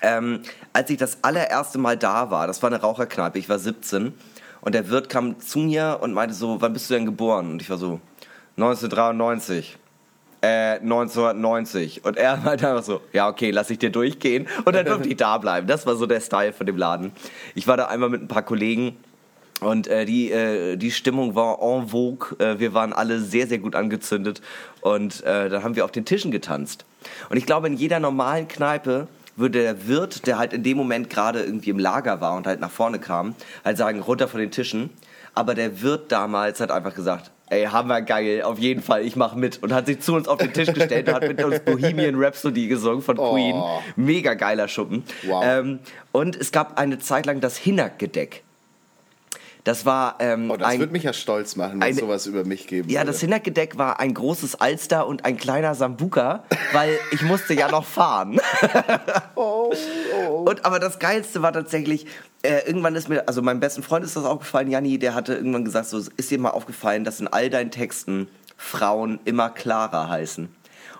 [0.02, 0.40] ähm,
[0.72, 4.14] als ich das allererste Mal da war, das war eine Raucherkneipe, ich war 17
[4.62, 7.50] und der Wirt kam zu mir und meinte so, wann bist du denn geboren?
[7.50, 8.00] Und ich war so,
[8.56, 9.76] 1993.
[10.42, 12.04] Äh, 1990.
[12.04, 14.48] Und er meinte einfach so, ja, okay, lass ich dir durchgehen.
[14.64, 15.66] Und dann durfte ich da bleiben.
[15.66, 17.12] Das war so der Style von dem Laden.
[17.54, 18.96] Ich war da einmal mit ein paar Kollegen
[19.60, 22.38] und äh, die, äh, die Stimmung war en vogue.
[22.38, 24.40] Äh, wir waren alle sehr, sehr gut angezündet.
[24.80, 26.84] Und äh, dann haben wir auf den Tischen getanzt.
[27.28, 31.10] Und ich glaube, in jeder normalen Kneipe würde der Wirt, der halt in dem Moment
[31.10, 33.34] gerade irgendwie im Lager war und halt nach vorne kam,
[33.64, 34.90] halt sagen, runter von den Tischen.
[35.34, 39.34] Aber der Wirt damals hat einfach gesagt, ey, hammer geil, auf jeden Fall, ich mach
[39.34, 39.62] mit.
[39.62, 42.68] Und hat sich zu uns auf den Tisch gestellt und hat mit uns Bohemian Rhapsody
[42.68, 43.62] gesungen von Queen.
[43.96, 45.04] Mega geiler Schuppen.
[45.24, 45.44] Wow.
[45.44, 45.80] Ähm,
[46.12, 48.42] und es gab eine Zeit lang das Hinnergedeck.
[49.64, 52.44] Das war ähm, Oh, das ein, würde mich ja stolz machen, wenn es sowas über
[52.44, 53.12] mich geben ja, würde.
[53.12, 57.84] das Hinnergedeck war ein großes Alster und ein kleiner Sambuka, weil ich musste ja noch
[57.84, 58.40] fahren.
[59.34, 62.06] Und aber das Geilste war tatsächlich,
[62.42, 65.64] äh, irgendwann ist mir, also meinem besten Freund ist das aufgefallen, Janni, der hatte irgendwann
[65.64, 70.48] gesagt, so ist dir mal aufgefallen, dass in all deinen Texten Frauen immer Clara heißen.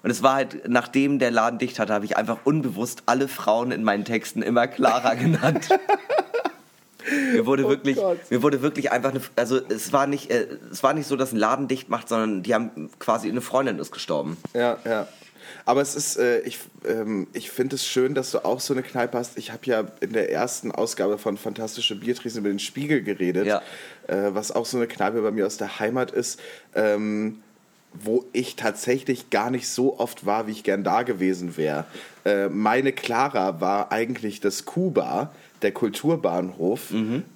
[0.03, 3.71] Und es war halt, nachdem der Laden dicht hatte, habe ich einfach unbewusst alle Frauen
[3.71, 5.69] in meinen Texten immer Clara genannt.
[7.33, 7.99] Mir wurde wirklich,
[8.31, 11.33] mir wurde wirklich einfach eine, also es war nicht, äh, es war nicht so, dass
[11.33, 14.37] ein Laden dicht macht, sondern die haben quasi eine Freundin ist gestorben.
[14.55, 15.09] Ja, ja.
[15.67, 18.83] Aber es ist, äh, ich, ähm, ich finde es schön, dass du auch so eine
[18.83, 19.37] Kneipe hast.
[19.37, 23.61] Ich habe ja in der ersten Ausgabe von Fantastische Biertresen über den Spiegel geredet, Ja.
[24.07, 26.41] äh, was auch so eine Kneipe bei mir aus der Heimat ist,
[26.75, 27.43] ähm,
[27.93, 31.85] wo ich tatsächlich gar nicht so oft war, wie ich gern da gewesen wäre.
[32.25, 35.33] Äh, meine Clara war eigentlich das Kuba,
[35.63, 36.91] der Kulturbahnhof,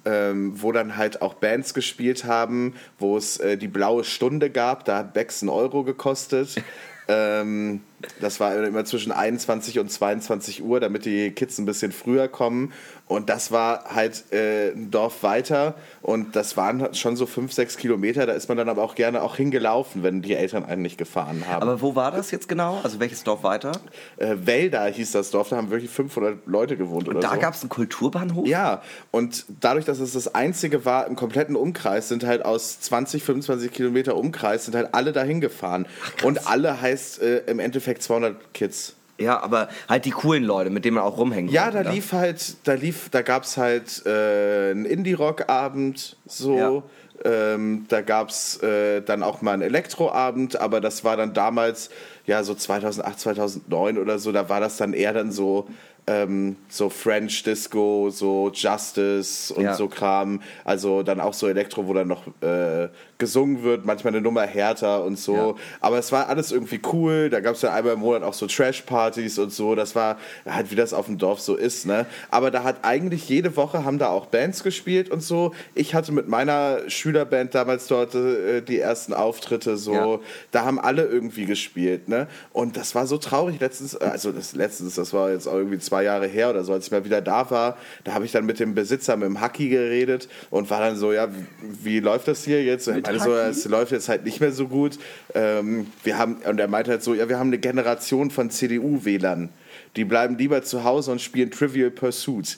[0.05, 4.85] ähm, wo dann halt auch Bands gespielt haben, wo es äh, die blaue Stunde gab,
[4.85, 6.55] da hat Becks einen Euro gekostet.
[7.07, 7.81] ähm,
[8.19, 12.71] Das war immer zwischen 21 und 22 Uhr, damit die Kids ein bisschen früher kommen.
[13.07, 17.77] Und das war halt äh, ein Dorf weiter und das waren schon so fünf, sechs
[17.77, 18.25] Kilometer.
[18.25, 21.43] Da ist man dann aber auch gerne auch hingelaufen, wenn die Eltern einen nicht gefahren
[21.47, 21.61] haben.
[21.61, 22.79] Aber wo war das jetzt genau?
[22.83, 23.73] Also welches Dorf weiter?
[24.17, 27.39] äh, Wälder hieß das Dorf, da haben wirklich 500 Leute gewohnt oder Da so.
[27.39, 28.47] gab es einen Kulturbahnhof?
[28.47, 28.81] Ja,
[29.11, 33.71] und dadurch, dass es das einzige war im kompletten Umkreis, sind halt aus 20, 25
[33.71, 35.85] Kilometer Umkreis, sind halt alle dahin gefahren.
[36.23, 38.95] und alle heißt äh, im Endeffekt 200 Kids.
[39.17, 42.11] Ja, aber halt die coolen Leute, mit denen man auch rumhängen Ja, da konnte, lief
[42.11, 46.83] halt, da lief, da gab's halt äh, einen Indie-Rock-Abend, so.
[47.23, 51.89] Ähm, da gab's äh, dann auch mal einen Elektroabend, aber das war dann damals,
[52.25, 55.67] ja, so 2008, 2009 oder so, da war das dann eher dann so,
[56.07, 59.73] ähm, so French Disco, so Justice und Ja.
[59.73, 60.41] so Kram.
[60.63, 65.03] Also dann auch so Elektro, wo dann noch äh, gesungen wird, manchmal eine Nummer härter
[65.03, 65.35] und so.
[65.35, 65.53] Ja.
[65.79, 67.29] Aber es war alles irgendwie cool.
[67.29, 69.73] Da gab es dann einmal im Monat auch so Trash-Partys und so.
[69.73, 72.05] Das war halt, wie das auf dem Dorf so ist, ne?
[72.29, 75.53] Aber da hat eigentlich jede Woche haben da auch Bands gespielt und so.
[75.73, 79.93] Ich hatte mit meiner Schülerband damals dort äh, die ersten Auftritte so.
[79.93, 80.19] Ja.
[80.51, 82.27] Da haben alle irgendwie gespielt, ne?
[82.51, 85.79] Und das war so traurig letztens, äh, also das letztens, das war jetzt auch irgendwie
[85.79, 88.45] zwei Jahre her oder so, als ich mal wieder da war, da habe ich dann
[88.45, 91.27] mit dem Besitzer, mit dem Hacki geredet und war dann so, ja,
[91.61, 92.87] wie, läuft das hier jetzt?
[92.87, 94.97] Und er meinte so, es läuft jetzt halt nicht mehr so gut.
[95.33, 99.49] Ähm, wir haben, und er meinte halt so, ja, wir haben eine Generation von CDU-Wählern.
[99.95, 102.57] Die bleiben lieber zu Hause und spielen Trivial Pursuit.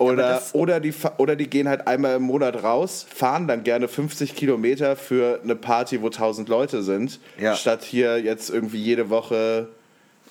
[0.00, 3.88] Oder, das- oder, die, oder die gehen halt einmal im Monat raus, fahren dann gerne
[3.88, 7.56] 50 Kilometer für eine Party, wo 1000 Leute sind, Ja.
[7.56, 9.66] statt hier jetzt irgendwie jede Woche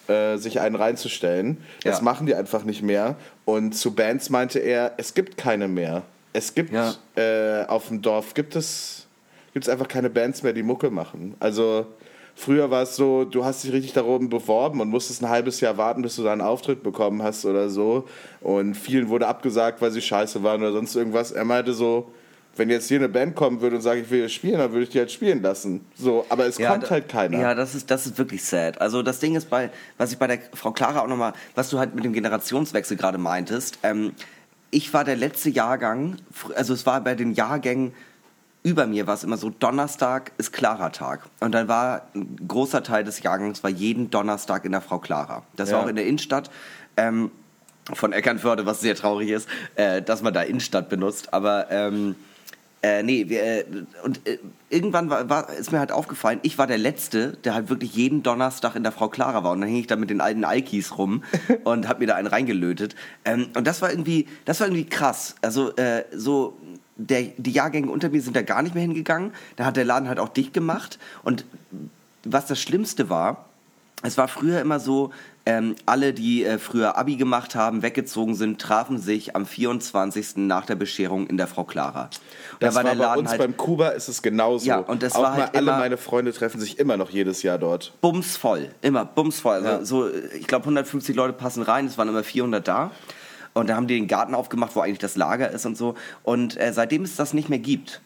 [0.08, 1.58] äh, sich einen reinzustellen.
[1.84, 2.04] Das Ja.
[2.04, 3.16] machen die einfach nicht mehr.
[3.46, 6.04] Und zu Bands meinte er, es gibt keine mehr.
[6.34, 6.94] Es gibt Ja.
[7.16, 9.08] äh, auf dem Dorf gibt es,
[9.54, 11.36] gibt es einfach keine Bands mehr, die Mucke machen.
[11.40, 11.88] Also
[12.36, 15.78] früher war es so, du hast dich richtig darum beworben und musstest ein halbes Jahr
[15.78, 18.06] warten, bis du da einen Auftritt bekommen hast oder so.
[18.42, 21.32] Und vielen wurde abgesagt, weil sie scheiße waren oder sonst irgendwas.
[21.32, 22.12] Er meinte so,
[22.58, 24.84] wenn jetzt hier eine Band kommen würde und sage, ich will hier spielen, dann würde
[24.84, 25.86] ich die halt spielen lassen.
[25.96, 27.38] So, aber es kommt da- halt keiner.
[27.40, 28.80] Ja, das ist, das ist wirklich sad.
[28.82, 31.80] Also das Ding ist bei, was ich bei der Frau Clara auch nochmal, was du
[31.80, 34.14] halt mit dem Generationswechsel gerade meintest, ähm,
[34.72, 36.18] ich war der letzte Jahrgang,
[36.56, 37.94] also es war bei den Jahrgängen
[38.64, 41.22] über mir war es immer so, Donnerstag ist Clara-Tag.
[41.40, 45.44] Und dann war ein großer Teil des Jahrgangs war jeden Donnerstag in der Frau Clara.
[45.56, 45.86] Das war Ja.
[45.86, 46.50] auch in der Innenstadt.
[46.98, 47.32] Ähm,
[47.94, 51.34] von Eckernförde, was sehr traurig ist, äh, dass man da Innenstadt benutzt.
[51.34, 52.16] Aber ähm,
[52.84, 53.66] äh, nee, wir, äh,
[54.04, 54.38] und äh,
[54.70, 58.22] irgendwann war, war, ist mir halt aufgefallen, ich war der Letzte, der halt wirklich jeden
[58.22, 59.52] Donnerstag in der Frau Clara war.
[59.52, 61.24] Und dann hing ich da mit den alten Alkis rum
[61.64, 62.96] und hab mir da einen reingelötet.
[63.26, 65.36] Ähm, und das war irgendwie, das war irgendwie krass.
[65.42, 66.58] Also äh, so,
[66.98, 69.32] der, die Jahrgänge unter mir sind da gar nicht mehr hingegangen.
[69.56, 71.00] Da hat der Laden halt auch dicht gemacht.
[71.24, 71.46] Und
[72.24, 73.46] was das Schlimmste war,
[74.04, 75.12] es war früher immer so,
[75.50, 80.36] ähm, alle, die äh, früher Abi gemacht haben, weggezogen sind, trafen sich am 24.
[80.36, 82.10] nach der Bescherung in der Frau Clara.
[82.52, 84.68] Und Das da war bei uns beim Kuba ist es genauso.
[84.68, 87.58] Ja, und das Auch war halt alle meine Freunde treffen sich immer noch jedes Jahr
[87.58, 87.94] dort.
[88.02, 89.56] bumsvoll, immer bumsvoll.
[89.56, 89.86] Also Ja.
[89.86, 92.92] so, ich glaube 150 Leute passen rein, es waren immer 400 da.
[93.54, 95.96] Und da haben die den Garten aufgemacht, wo eigentlich das Lager ist und so.
[96.24, 98.02] Und äh, seitdem es das nicht mehr gibt,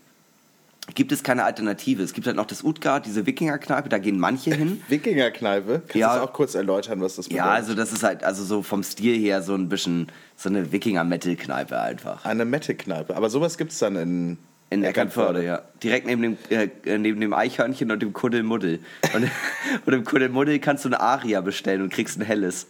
[0.95, 2.01] gibt es keine Alternative.
[2.03, 4.81] Es gibt halt noch das Utgard, diese Wikingerkneipe, da gehen manche hin.
[4.89, 5.79] Wikingerkneipe.
[5.81, 6.13] Kannst Ja.
[6.15, 7.45] du das auch kurz erläutern, was das bedeutet?
[7.45, 10.71] Ja, also das ist halt, also so vom Stil her so ein bisschen so eine
[10.71, 12.25] Wikinger-Metal-Kneipe einfach.
[12.25, 13.15] Eine Mette-Kneipe.
[13.15, 14.37] Aber sowas gibt es dann in,
[14.71, 15.63] In Eckernförde, ja.
[15.83, 18.79] Direkt neben dem, äh, neben dem Eichhörnchen und dem Kuddelmuddel.
[19.13, 19.29] Und,
[19.85, 22.67] und im Kuddelmuddel kannst du eine Aria bestellen und kriegst ein helles.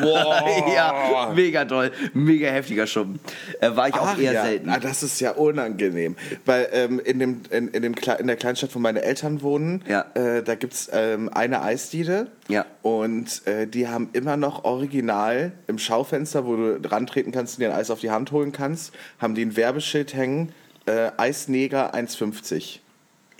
[0.00, 0.44] Wow.
[0.76, 1.90] ja, mega toll.
[2.14, 3.18] Mega heftiger Schuppen.
[3.60, 4.68] Äh, war ich auch Ach eher selten.
[4.68, 6.14] Ah, das ist ja unangenehm.
[6.44, 9.82] Weil ähm, in, dem, in, in, dem Kle in der Kleinstadt, wo meine Eltern wohnen,
[9.88, 10.04] Ja.
[10.14, 12.28] äh, da gibt es ähm, eine Eisdiele.
[12.46, 12.64] Ja.
[12.82, 17.62] Und äh, die haben immer noch original im Schaufenster, wo du dran treten kannst und
[17.62, 20.52] dir ein Eis auf die Hand holen kannst, haben die ein Werbeschild hängen,
[20.86, 22.78] äh, Eisneger 1,50.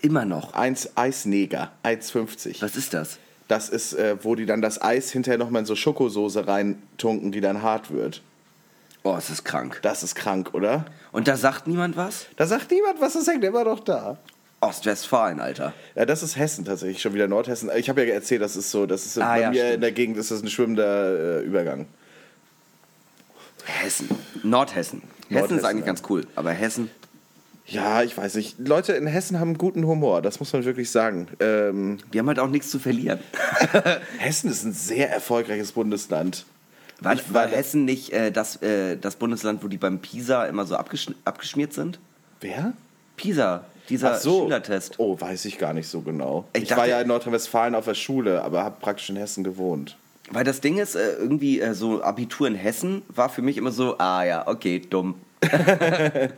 [0.03, 0.55] Immer noch.
[0.55, 2.62] Eins Eisneger 1,50.
[2.62, 3.18] Was ist das?
[3.49, 7.41] Das ist, äh, wo die dann das Eis hinterher nochmal in so Schokosoße reintunken, die
[7.41, 8.22] dann hart wird.
[9.03, 9.80] Oh, es ist krank.
[9.82, 10.84] Das ist krank, oder?
[11.11, 12.26] Und da sagt niemand was?
[12.36, 14.18] Da sagt niemand was, das hängt immer noch da.
[14.61, 15.72] Ostwestfalen, Alter.
[15.95, 17.70] Ja, das ist Hessen tatsächlich, schon wieder Nordhessen.
[17.76, 19.74] Ich habe ja erzählt, das ist so, das ist Ah, bei ja, mir stimmt.
[19.74, 21.86] in der Gegend ist das ein schwimmender äh, Übergang.
[23.64, 24.09] Hessen.
[24.43, 25.03] Nordhessen.
[25.28, 25.86] Hessen ist eigentlich ja.
[25.86, 26.26] ganz cool.
[26.36, 26.91] Aber Hessen.
[27.71, 28.57] Ja, ich weiß nicht.
[28.59, 31.29] Leute in Hessen haben guten Humor, das muss man wirklich sagen.
[31.41, 33.21] Ähm, Die haben halt auch nichts zu verlieren.
[34.18, 36.45] Hessen ist ein sehr erfolgreiches Bundesland.
[37.01, 40.66] War, Ich war Hessen nicht äh, das, äh, das Bundesland, wo die beim Pisa immer
[40.66, 41.99] so abgesch abgeschmiert sind?
[42.41, 42.73] Wer?
[43.16, 44.43] Pisa, dieser Ach so.
[44.45, 44.95] Schülertest.
[44.99, 46.47] Oh, weiß ich gar nicht so genau.
[46.53, 49.45] Ich Ich, dachte- war ja in Nordrhein-Westfalen auf der Schule, aber habe praktisch in Hessen
[49.45, 49.97] gewohnt.
[50.33, 53.73] Weil das Ding ist, äh, irgendwie äh, so Abitur in Hessen war für mich immer
[53.73, 55.14] so, ah ja, okay, dumm.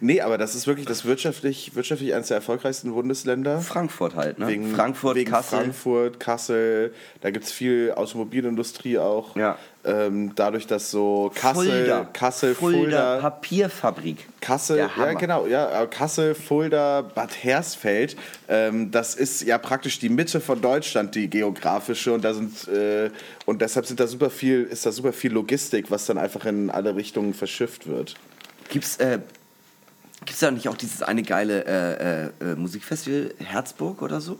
[0.00, 3.60] Nee, aber das ist wirklich das wirtschaftlich, wirtschaftlich eines der erfolgreichsten Bundesländer.
[3.60, 4.48] Frankfurt halt, ne?
[4.48, 5.58] Wegen, Frankfurt, wegen Kassel.
[5.58, 9.36] Frankfurt, Kassel, da gibt es viel Automobilindustrie auch.
[9.36, 9.56] Ja.
[9.82, 12.08] Ähm, dadurch, dass so Kassel, Fulda.
[12.12, 14.28] Kassel, Fulda, Fulda, Papierfabrik.
[14.42, 18.14] Kassel, ja genau, ja, äh, Kassel, Fulda, Bad Hersfeld,
[18.48, 23.10] ähm, das ist ja praktisch die Mitte von Deutschland, die geografische und da sind äh,
[23.46, 26.68] und deshalb sind da super viel, ist da super viel Logistik, was dann einfach in
[26.68, 28.16] alle Richtungen verschifft wird.
[28.70, 29.18] Gibt's, äh,
[30.24, 34.38] gibt's da nicht auch dieses eine geile äh, äh, äh, Musikfestival Herzburg oder so?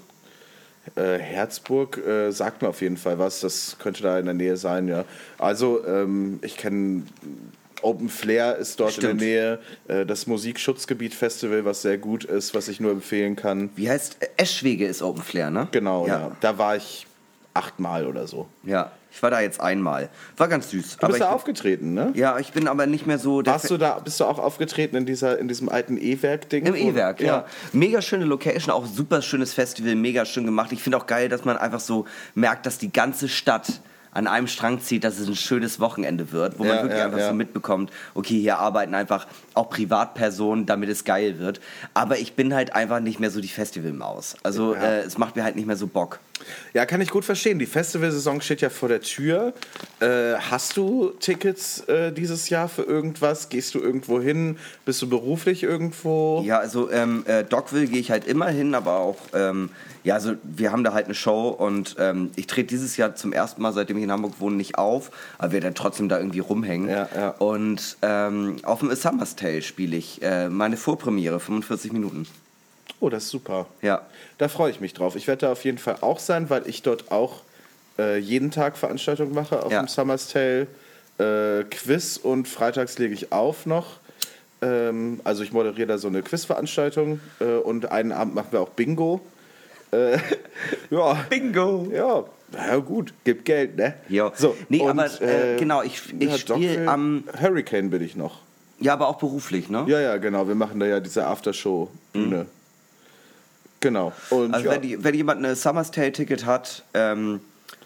[0.95, 4.57] Äh, Herzburg äh, sagt mir auf jeden Fall was, das könnte da in der Nähe
[4.57, 5.05] sein, ja.
[5.37, 7.03] Also ähm, ich kenne
[7.83, 9.13] Open Flair ist dort Stimmt.
[9.13, 9.59] in der Nähe,
[9.89, 13.71] äh, das Musikschutzgebiet Festival, was sehr gut ist, was ich nur empfehlen kann.
[13.77, 15.69] Wie heißt Eschwege ist Open Flair, ne?
[15.73, 16.21] Genau, ja.
[16.21, 16.37] ja.
[16.41, 17.07] Da war ich
[17.53, 18.49] achtmal oder so.
[18.63, 20.09] Ja, ich war da jetzt einmal.
[20.37, 20.97] War ganz süß.
[20.99, 22.13] Du bist da bin- aufgetreten, ne?
[22.15, 24.97] Ja, ich bin aber nicht mehr so der Warst du da, bist du auch aufgetreten
[24.97, 26.67] in, dieser, in diesem alten E-Werk-Ding?
[26.67, 27.45] Im E-Werk, ja.
[27.73, 30.73] Mega schöne Location, auch super schönes Festival, mega schön gemacht.
[30.73, 33.81] Ich finde auch geil, dass man einfach so merkt, dass die ganze Stadt
[34.13, 37.05] an einem Strang zieht, dass es ein schönes Wochenende wird, wo man Ja, wirklich ja,
[37.07, 37.29] einfach ja.
[37.29, 41.61] so mitbekommt, okay, hier arbeiten einfach auch Privatpersonen, damit es geil wird.
[41.95, 44.35] Aber ich bin halt einfach nicht mehr so die Festivalmaus.
[44.43, 44.81] Also Ja.
[44.83, 46.19] äh, es macht mir halt nicht mehr so Bock.
[46.73, 47.59] Ja, kann ich gut verstehen.
[47.59, 49.53] Die Festivalsaison steht ja vor der Tür.
[50.01, 53.49] Äh, hast du Tickets äh, dieses Jahr für irgendwas?
[53.49, 54.57] Gehst du irgendwo hin?
[54.85, 56.43] Bist du beruflich irgendwo?
[56.45, 59.71] Ja, also ähm, äh, Dogville gehe ich halt immer hin, aber auch, ähm,
[60.05, 63.33] ja, also wir haben da halt eine Show und ähm, ich trete dieses Jahr zum
[63.33, 66.39] ersten Mal, seitdem ich in Hamburg wohne, nicht auf, aber wir dann trotzdem da irgendwie
[66.39, 66.89] rumhängen.
[66.89, 67.31] Ja, ja.
[67.31, 72.27] Und ähm, auf dem A Summer's Tale spiele ich äh, meine Vorpremiere, 45 Minuten.
[73.01, 73.67] Oh, das ist super.
[73.83, 74.03] Ja.
[74.39, 75.17] Da freue ich mich drauf.
[75.17, 77.41] Ich werde da auf jeden Fall auch sein, weil ich dort auch
[77.99, 79.83] äh, jeden Tag Veranstaltungen mache auf Ja.
[79.83, 80.67] dem Summer's Tale.
[81.19, 83.99] Äh, Quiz und freitags lege ich auf noch.
[84.63, 88.69] Ähm, also ich moderiere da so eine Quizveranstaltung äh, und einen Abend machen wir auch
[88.71, 89.21] Bingo.
[89.93, 90.19] Äh,
[90.91, 91.15] ja.
[91.31, 91.89] Bingo!
[91.93, 93.95] Ja, na ja, gut, gibt Geld, ne?
[94.09, 94.33] Ja.
[94.37, 98.17] So, Nee, und, aber, äh, genau, ich- ich ja, spiel Dogville- am- Hurricane bin ich
[98.17, 98.41] noch.
[98.79, 99.85] Ja, aber auch beruflich, ne?
[99.89, 100.49] Ja, ja, genau.
[100.49, 102.47] Wir machen da ja diese Aftershow-Bühne.
[103.81, 104.13] Genau.
[104.31, 104.55] Und.
[104.55, 104.73] Also ja.
[104.73, 107.41] wenn, die, wenn jemand ein Summer's Tale Ticket hat ähm,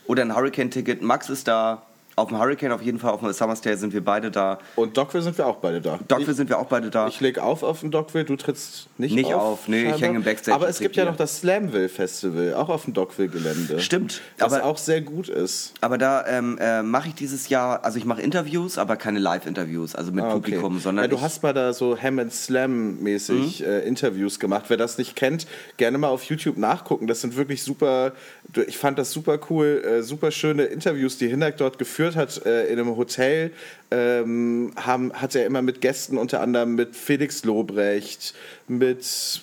[0.06, 1.82] oder ein Hurricane Ticket, Max ist da.
[2.16, 4.58] Auf dem Hurricane auf jeden Fall, auf dem Summer's Tale sind wir beide da.
[4.76, 5.98] und Dogville sind wir auch beide da.
[6.06, 7.08] Dogville sind wir auch beide da.
[7.08, 9.42] Ich leg auf auf den Dogville, du trittst nicht, Nicht auf.
[9.42, 12.68] auf, nee, ich hänge im Backstage Aber es gibt ja noch das Slamville Festival, auch
[12.68, 13.80] auf dem Dogville-Gelände.
[13.80, 15.74] Stimmt, Was aber- auch sehr gut ist.
[15.80, 19.94] Aber da ähm, äh, mache ich dieses Jahr, also ich mache Interviews, aber keine Live-Interviews,
[19.96, 20.34] also mit Ah, okay.
[20.52, 23.66] Publikum, sondern ja, du hast mal da so Ham and Slam mäßig Mhm.
[23.66, 24.66] äh, Interviews gemacht.
[24.68, 25.46] Wer das nicht kennt,
[25.78, 27.06] gerne mal auf YouTube nachgucken.
[27.08, 28.12] Das sind wirklich super.
[28.66, 32.66] Ich fand das super cool, äh, super schöne Interviews, die Hinak dort geführt hat äh,
[32.66, 33.50] in einem Hotel.
[33.90, 38.34] Ähm, haben, hat er immer mit Gästen, unter anderem mit Felix Lobrecht,
[38.68, 39.42] mit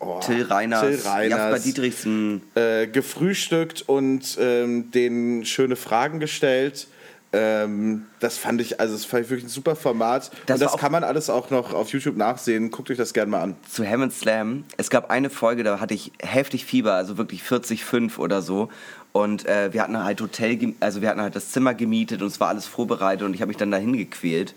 [0.00, 2.42] oh, Till Reiners, Till Reiners Jasper Dietrichsen.
[2.54, 6.88] äh, gefrühstückt und ähm, denen schöne Fragen gestellt.
[7.34, 10.30] Ähm, das fand ich, also das fand ich wirklich ein super Format.
[10.46, 12.70] Das und das kann man alles auch noch auf YouTube nachsehen.
[12.70, 13.56] Guckt euch das gerne mal an.
[13.70, 14.64] zu Hammond Slam.
[14.76, 18.68] Es gab eine Folge, da hatte ich heftig Fieber, also wirklich 40,5 oder so.
[19.12, 22.40] Und äh, wir hatten halt Hotel, also wir hatten halt das Zimmer gemietet und es
[22.40, 24.54] war alles vorbereitet und ich habe mich dann dahin gequält.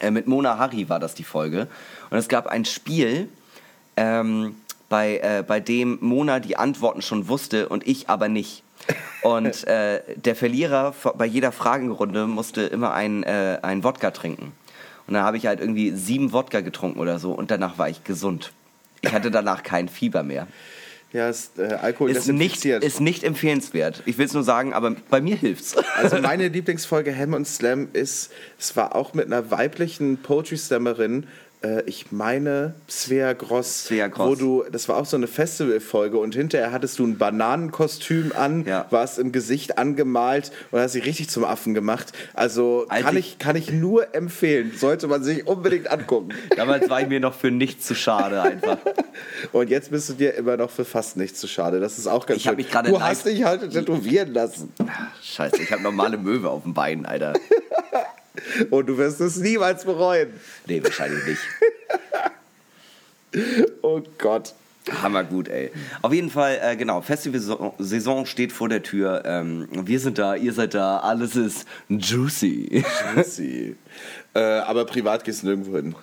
[0.00, 1.68] Äh, mit Mona Harry war das die Folge.
[2.10, 3.28] Und es gab ein Spiel,
[3.96, 4.54] ähm,
[4.88, 8.62] bei, äh, bei dem Mona die Antworten schon wusste und ich aber nicht.
[9.22, 14.52] Und äh, der Verlierer bei jeder Fragenrunde musste immer ein, äh, ein Wodka trinken.
[15.06, 18.04] Und dann habe ich halt irgendwie sieben Wodka getrunken oder so und danach war ich
[18.04, 18.52] gesund.
[19.02, 20.46] Ich hatte danach kein Fieber mehr.
[21.12, 24.02] Ja, ist, äh, Alkohol Ist nicht, ist nicht empfehlenswert.
[24.06, 25.76] Ich will es nur sagen, aber bei mir hilft's.
[25.96, 31.26] Also meine Lieblingsfolge Ham und Slam ist, es war auch mit einer weiblichen Poetry-Slammerin,
[31.62, 34.28] äh, ich meine Svea Gross, Svea Gross.
[34.28, 38.64] wo du, das war auch so eine Festivalfolge und hinterher hattest du ein Bananenkostüm an,
[38.66, 38.86] Ja.
[38.90, 42.12] warst im Gesicht angemalt und hast sie richtig zum Affen gemacht.
[42.34, 46.30] Also Als kann ich- kann ich nur empfehlen, sollte man sich unbedingt angucken.
[46.56, 48.78] Damals war ich mir noch für nichts zu schade einfach.
[49.52, 51.80] Und jetzt bist du dir immer noch für fast nichts zu schade.
[51.80, 52.56] Das ist auch ganz Ich schön.
[52.56, 54.72] mich du hast dich halt tätowieren lassen.
[55.22, 57.34] Scheiße, ich habe normale Möwe auf dem Bein, Alter.
[58.70, 60.30] Und du wirst es niemals bereuen.
[60.66, 61.40] Nee, wahrscheinlich nicht.
[63.82, 64.54] Oh Gott.
[65.02, 65.70] Hammergut, ey.
[66.02, 69.22] Auf jeden Fall, äh, genau, Festival-Saison steht vor der Tür.
[69.24, 72.84] Ähm, wir sind da, ihr seid da, alles ist juicy.
[73.24, 73.76] Sie.
[74.32, 75.96] Äh, aber privat gehst du nirgendwo hin.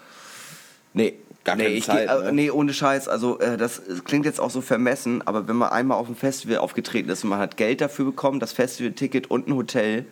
[0.92, 1.14] nee,
[1.46, 2.10] gar nee, keine Zeit.
[2.10, 2.34] geh, äh, ne?
[2.34, 3.08] nee, ohne Scheiß.
[3.08, 6.58] Also äh, das klingt jetzt auch so vermessen, aber wenn man einmal auf dem Festival
[6.58, 10.06] aufgetreten ist und man hat Geld dafür bekommen, das Festivalticket und ein Hotel,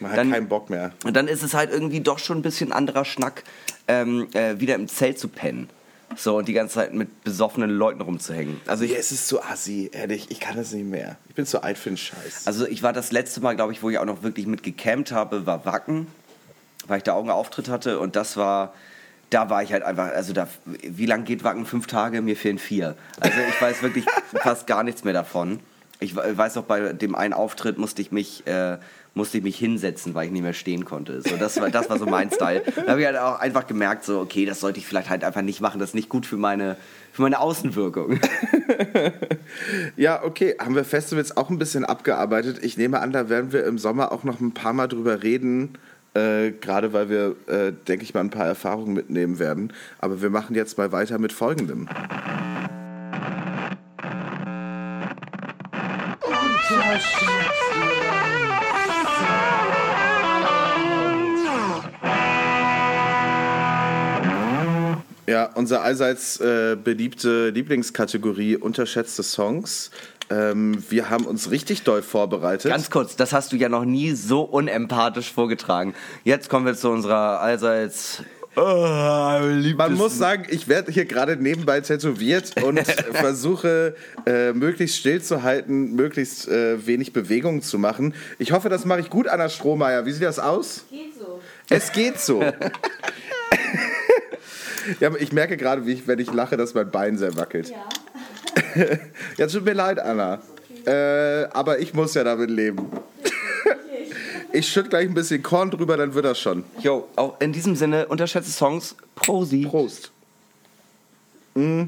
[0.00, 0.92] Man hat dann- keinen Bock mehr.
[1.04, 3.44] und dann ist es halt irgendwie doch schon ein bisschen anderer Schnack,
[3.88, 5.68] ähm, äh, wieder im Zelt zu pennen.
[6.16, 8.60] So, und die ganze Zeit mit besoffenen Leuten rumzuhängen.
[8.66, 10.30] Also ich, Ja, es ist zu assi, ehrlich.
[10.30, 11.16] Ich kann das nicht mehr.
[11.28, 12.46] Ich bin zu alt für den Scheiß.
[12.46, 15.10] Also ich war das letzte Mal, glaube ich, wo ich auch noch wirklich mit gecampt
[15.10, 16.06] habe, war Wacken,
[16.86, 18.72] weil ich da auch einen Auftritt hatte und das war,
[19.30, 21.66] da war ich halt einfach, also da, wie lang geht Wacken?
[21.66, 22.22] Fünf Tage?
[22.22, 22.96] Mir fehlen vier.
[23.18, 24.04] Also ich weiß wirklich
[24.42, 25.58] fast gar nichts mehr davon.
[25.98, 28.78] Ich we- weiß noch, bei dem einen Auftritt musste ich mich, äh,
[29.16, 31.22] musste ich mich hinsetzen, weil ich nicht mehr stehen konnte.
[31.22, 32.62] So, das, war, das war so mein Style.
[32.76, 35.40] Da habe ich halt auch einfach gemerkt, so, okay, das sollte ich vielleicht halt einfach
[35.40, 35.80] nicht machen.
[35.80, 36.76] Das ist nicht gut für meine,
[37.12, 38.20] für meine Außenwirkung.
[39.96, 40.56] Ja, okay.
[40.58, 42.58] Haben wir Festivals auch ein bisschen abgearbeitet.
[42.62, 45.78] Ich nehme an, da werden wir im Sommer auch noch ein paar Mal drüber reden.
[46.14, 49.72] Äh, Gerade weil wir, äh, denke ich mal, ein paar Erfahrungen mitnehmen werden.
[49.98, 51.88] Aber wir machen jetzt mal weiter mit folgendem.
[65.26, 69.90] Ja, unsere allseits äh, beliebte Lieblingskategorie unterschätzte Songs.
[70.30, 72.70] Ähm, wir haben uns richtig doll vorbereitet.
[72.70, 75.94] Ganz kurz, das hast du ja noch nie so unempathisch vorgetragen.
[76.24, 78.22] Jetzt kommen wir zu unserer allseits.
[78.56, 82.80] Man muss sagen, ich werde hier gerade nebenbei tätowiert und
[83.12, 88.14] versuche äh, möglichst still zu halten, möglichst äh, wenig Bewegung zu machen.
[88.38, 90.06] Ich hoffe, das mache ich gut, Anna Strohmeier.
[90.06, 90.86] Wie sieht das aus?
[90.90, 91.40] Geht so.
[91.68, 92.42] Es geht so.
[95.00, 97.70] ja, aber ich merke gerade, wie ich, wenn ich lache, dass mein Bein sehr wackelt.
[97.70, 97.76] Ja.
[99.36, 100.40] Ja, tut mir leid, Anna.
[100.86, 102.88] Äh, aber ich muss ja damit leben.
[104.52, 106.64] Ich schütte gleich ein bisschen Korn drüber, dann wird das schon.
[106.78, 109.66] Jo, auch in diesem Sinne, unterschätzte Songs, Prosi.
[109.66, 110.10] Prost.
[111.54, 111.82] Mm.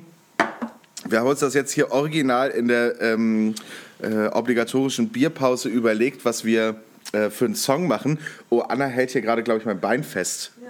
[1.09, 3.55] Wir haben uns das jetzt hier original in der ähm,
[4.03, 6.77] äh, obligatorischen Bierpause überlegt, was wir
[7.13, 8.19] äh, für einen Song machen.
[8.51, 10.53] Oh, Anna hält hier gerade, glaube ich, mein Bein fest.
[10.63, 10.69] Ja.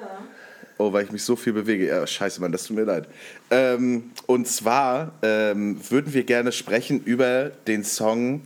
[0.79, 1.89] Oh, weil ich mich so viel bewege.
[1.89, 3.09] Ja, scheiße, Mann, das tut mir leid.
[3.51, 8.43] Ähm, und zwar ähm, würden wir gerne sprechen über den Song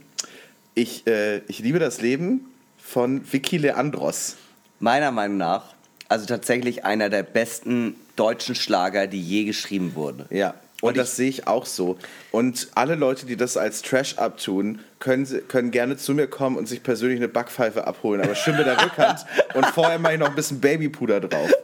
[0.74, 2.46] Ich, äh, ich liebe das Leben
[2.78, 4.36] von Vicky Leandros.
[4.80, 5.74] Meiner Meinung nach,
[6.08, 10.24] also tatsächlich einer der besten deutschen Schlager, die je geschrieben wurden.
[10.30, 11.96] Ja, und, das sehe ich auch so.
[12.32, 16.66] Und alle Leute, die das als Trash abtun, können, können gerne zu mir kommen und
[16.66, 18.20] sich persönlich eine Backpfeife abholen.
[18.20, 19.24] Aber schön mit der Rückhand
[19.54, 21.50] und vorher mache ich noch ein bisschen Babypuder drauf.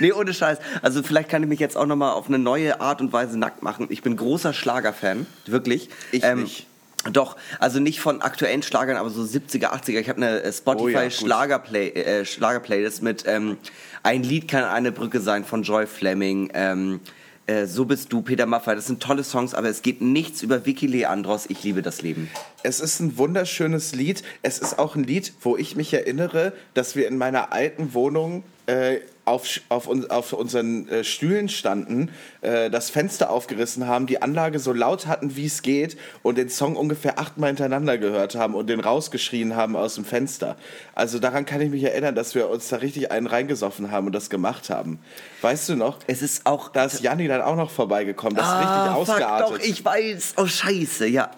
[0.00, 0.58] Nee, ohne Scheiß.
[0.80, 3.62] Also vielleicht kann ich mich jetzt auch nochmal auf eine neue Art und Weise nackt
[3.62, 3.86] machen.
[3.90, 5.90] Ich bin großer Schlagerfan, wirklich.
[6.10, 6.66] Ich nicht.
[7.10, 9.98] Doch, also nicht von aktuellen Schlagern, aber so 70er, 80er.
[9.98, 11.12] Ich habe eine äh, Oh ja, Spotify gut.
[11.12, 13.58] Schlagerplay, äh, Schlagerplaylist mit ähm,
[14.02, 16.50] Ein Lied kann eine Brücke sein von Joy Fleming.
[16.54, 17.00] Ähm,
[17.46, 18.74] äh, so bist du, Peter Maffay.
[18.74, 21.46] Das sind tolle Songs, aber es geht nichts über Vicky Leandros.
[21.48, 22.30] Ich liebe das Leben.
[22.62, 24.22] Es ist ein wunderschönes Lied.
[24.42, 28.44] Es ist auch ein Lied, wo ich mich erinnere, dass wir in meiner alten Wohnung
[28.66, 32.10] äh, auf, auf, auf unseren äh, Stühlen standen,
[32.40, 36.48] äh, das Fenster aufgerissen haben, die Anlage so laut hatten, wie es geht und den
[36.48, 40.56] Song ungefähr achtmal hintereinander gehört haben und den rausgeschrien haben aus dem Fenster.
[40.94, 44.12] Also daran kann ich mich erinnern, dass wir uns da richtig einen reingesoffen haben und
[44.12, 44.98] das gemacht haben.
[45.40, 45.98] Weißt du noch?
[46.08, 46.68] Es ist auch.
[46.70, 48.36] Da ist Janni dann auch noch vorbeigekommen.
[48.36, 49.48] Das ist richtig Ah, ausgeartet.
[49.48, 50.34] Fuck, doch, ich weiß.
[50.38, 51.30] Oh, scheiße, ja.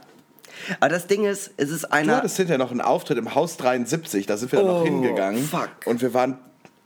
[0.81, 2.17] Aber das Ding ist, es ist Du einer.
[2.17, 5.45] hattest hinterher noch einen Auftritt im Haus 73, da sind wir dann noch Oh, hingegangen.
[5.45, 5.69] fuck.
[5.85, 6.39] Und wir waren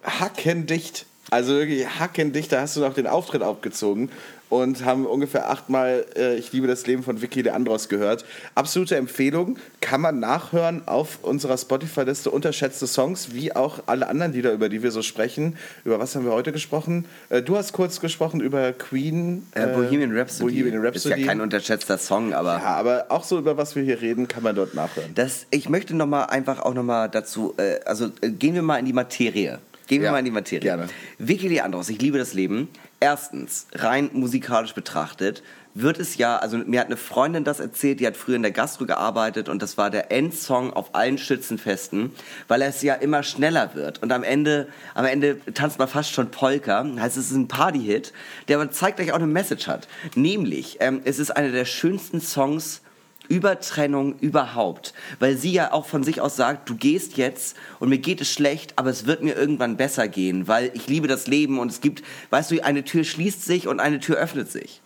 [0.05, 1.07] hackendicht.
[1.31, 4.11] Also wirklich hackendicht, da hast du noch den Auftritt abgezogen
[4.49, 8.25] und haben ungefähr achtmal äh, Ich liebe das Leben von Vicky Leandros gehört.
[8.55, 14.53] Absolute Empfehlung, kann man nachhören auf unserer Spotify-Liste unterschätzte Songs, wie auch alle anderen Lieder,
[14.53, 15.57] über die wir so sprechen.
[15.85, 17.05] Über was haben wir heute gesprochen?
[17.29, 19.47] Äh, du hast kurz gesprochen über Queen.
[19.55, 20.63] Äh, Bohemian Rhapsody.
[20.63, 21.15] Bohemian Rhapsody.
[21.15, 22.55] Ist ja kein unterschätzter Song, aber.
[22.55, 25.15] ja, aber auch so über was wir hier reden, kann man dort nachhören.
[25.15, 28.63] Das, ich möchte noch mal einfach auch noch mal dazu, äh, also äh, gehen wir
[28.63, 29.59] mal in die Materie.
[29.89, 30.61] Gehen wir Ja, mal in die Materie.
[30.61, 30.87] gerne.
[31.19, 32.69] Vicky Leandros, ich liebe das Leben.
[33.01, 35.43] Erstens, rein musikalisch betrachtet,
[35.75, 38.51] wird es ja, also mir hat eine Freundin das erzählt, die hat früher in der
[38.51, 42.13] Gastro gearbeitet und das war der Endsong auf allen Schützenfesten,
[42.49, 46.31] weil es ja immer schneller wird und am Ende, am Ende tanzt man fast schon
[46.31, 48.13] Polka, heißt es ist ein Partyhit,
[48.49, 49.87] der aber zeitgleich auch eine Message hat.
[50.17, 52.83] Nämlich, ähm, es ist einer der schönsten Songs
[53.29, 54.95] über Trennung überhaupt.
[55.19, 58.33] Weil sie ja auch von sich aus sagt, du gehst jetzt und mir geht es
[58.33, 61.81] schlecht, aber es wird mir irgendwann besser gehen, weil ich liebe das Leben und es
[61.81, 64.81] gibt, weißt du, eine Tür schließt sich und eine Tür öffnet sich.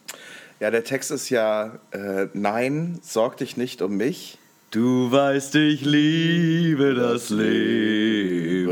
[0.60, 4.38] Ja, der Text ist ja, äh, nein, sorg dich nicht um mich.
[4.70, 8.62] Du weißt, ich liebe das Leben.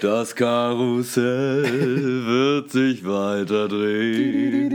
[0.00, 1.64] Das Karussell
[2.26, 4.70] wird sich weiter drehen.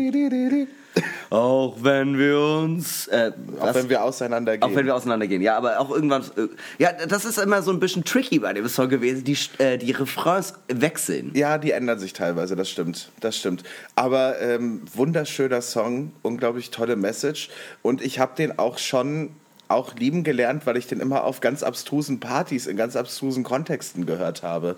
[1.34, 3.08] Auch wenn wir uns.
[3.08, 3.76] Äh, Auch was?
[3.76, 4.62] wenn wir auseinandergehen.
[4.62, 6.22] Auch wenn wir auseinandergehen, ja, aber auch irgendwann.
[6.38, 9.24] Äh, ja, das ist immer so ein bisschen tricky bei dem Song gewesen.
[9.24, 11.32] Die, äh, die Refrains wechseln.
[11.34, 13.64] Ja, die ändern sich teilweise, das stimmt, das stimmt.
[13.96, 17.50] Aber ähm, wunderschöner Song, unglaublich tolle Message.
[17.82, 19.32] Und ich habe den auch schon
[19.70, 24.06] auch lieben gelernt, weil ich den immer auf ganz abstrusen Partys, in ganz abstrusen Kontexten
[24.06, 24.76] gehört habe.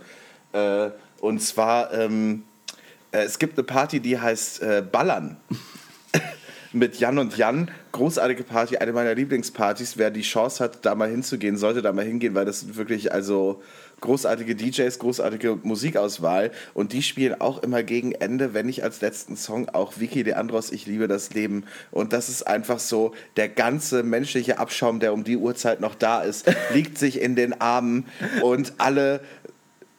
[0.54, 2.44] Äh, und zwar, ähm,
[3.12, 5.36] äh, es gibt eine Party, die heißt äh, Ballern.
[6.76, 7.72] mit Jan und Jan.
[7.92, 9.98] Großartige Party, eine meiner Lieblingspartys.
[9.98, 13.14] Wer die Chance hat, da mal hinzugehen, sollte da mal hingehen, weil das sind wirklich
[13.14, 13.62] also
[14.02, 16.52] großartige DJs, großartige Musikauswahl.
[16.74, 20.72] Und die spielen auch immer gegen Ende, wenn nicht als letzten Song, auch Vicky Leandros,
[20.72, 21.64] Ich liebe das Leben.
[21.92, 26.22] Und das ist einfach so, der ganze menschliche Abschaum, der um die Uhrzeit noch da
[26.22, 28.06] ist, liegt sich in den Armen
[28.42, 29.22] und alle,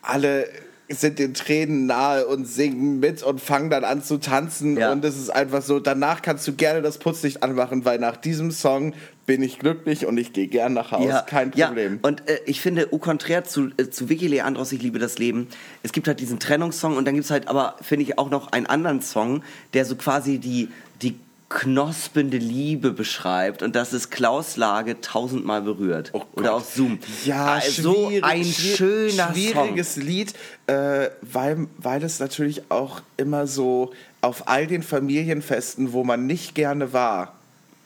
[0.02, 0.46] alle
[0.88, 4.76] sind den Tränen nahe und singen mit und fangen dann an zu tanzen.
[4.76, 4.92] Ja.
[4.92, 8.52] Und es ist einfach so, danach kannst du gerne das Putzlicht anmachen, weil nach diesem
[8.52, 8.94] Song
[9.26, 11.24] bin ich glücklich und ich gehe gern nach Hause.
[11.26, 11.94] Kein Problem.
[11.94, 12.08] Ja.
[12.08, 15.48] Und äh, ich finde, au contraire zu, äh, zu Vicky Leandros, Ich liebe das Leben,
[15.82, 18.52] es gibt halt diesen Trennungssong und dann gibt es halt aber, finde ich, auch noch
[18.52, 19.42] einen anderen Song,
[19.74, 20.68] der so quasi die,
[21.02, 21.18] die
[21.48, 26.10] knospende Liebe beschreibt und das ist Klaus Lage tausendmal berührt.
[26.12, 26.22] Oh.
[26.34, 26.98] Oder auch Zoom.
[27.24, 30.34] Ja, Ah, so schwierig, ein schöner schwieriges Lied,
[30.66, 33.92] äh, weil, weil es natürlich auch immer so
[34.22, 37.34] auf all den Familienfesten, wo man nicht gerne war,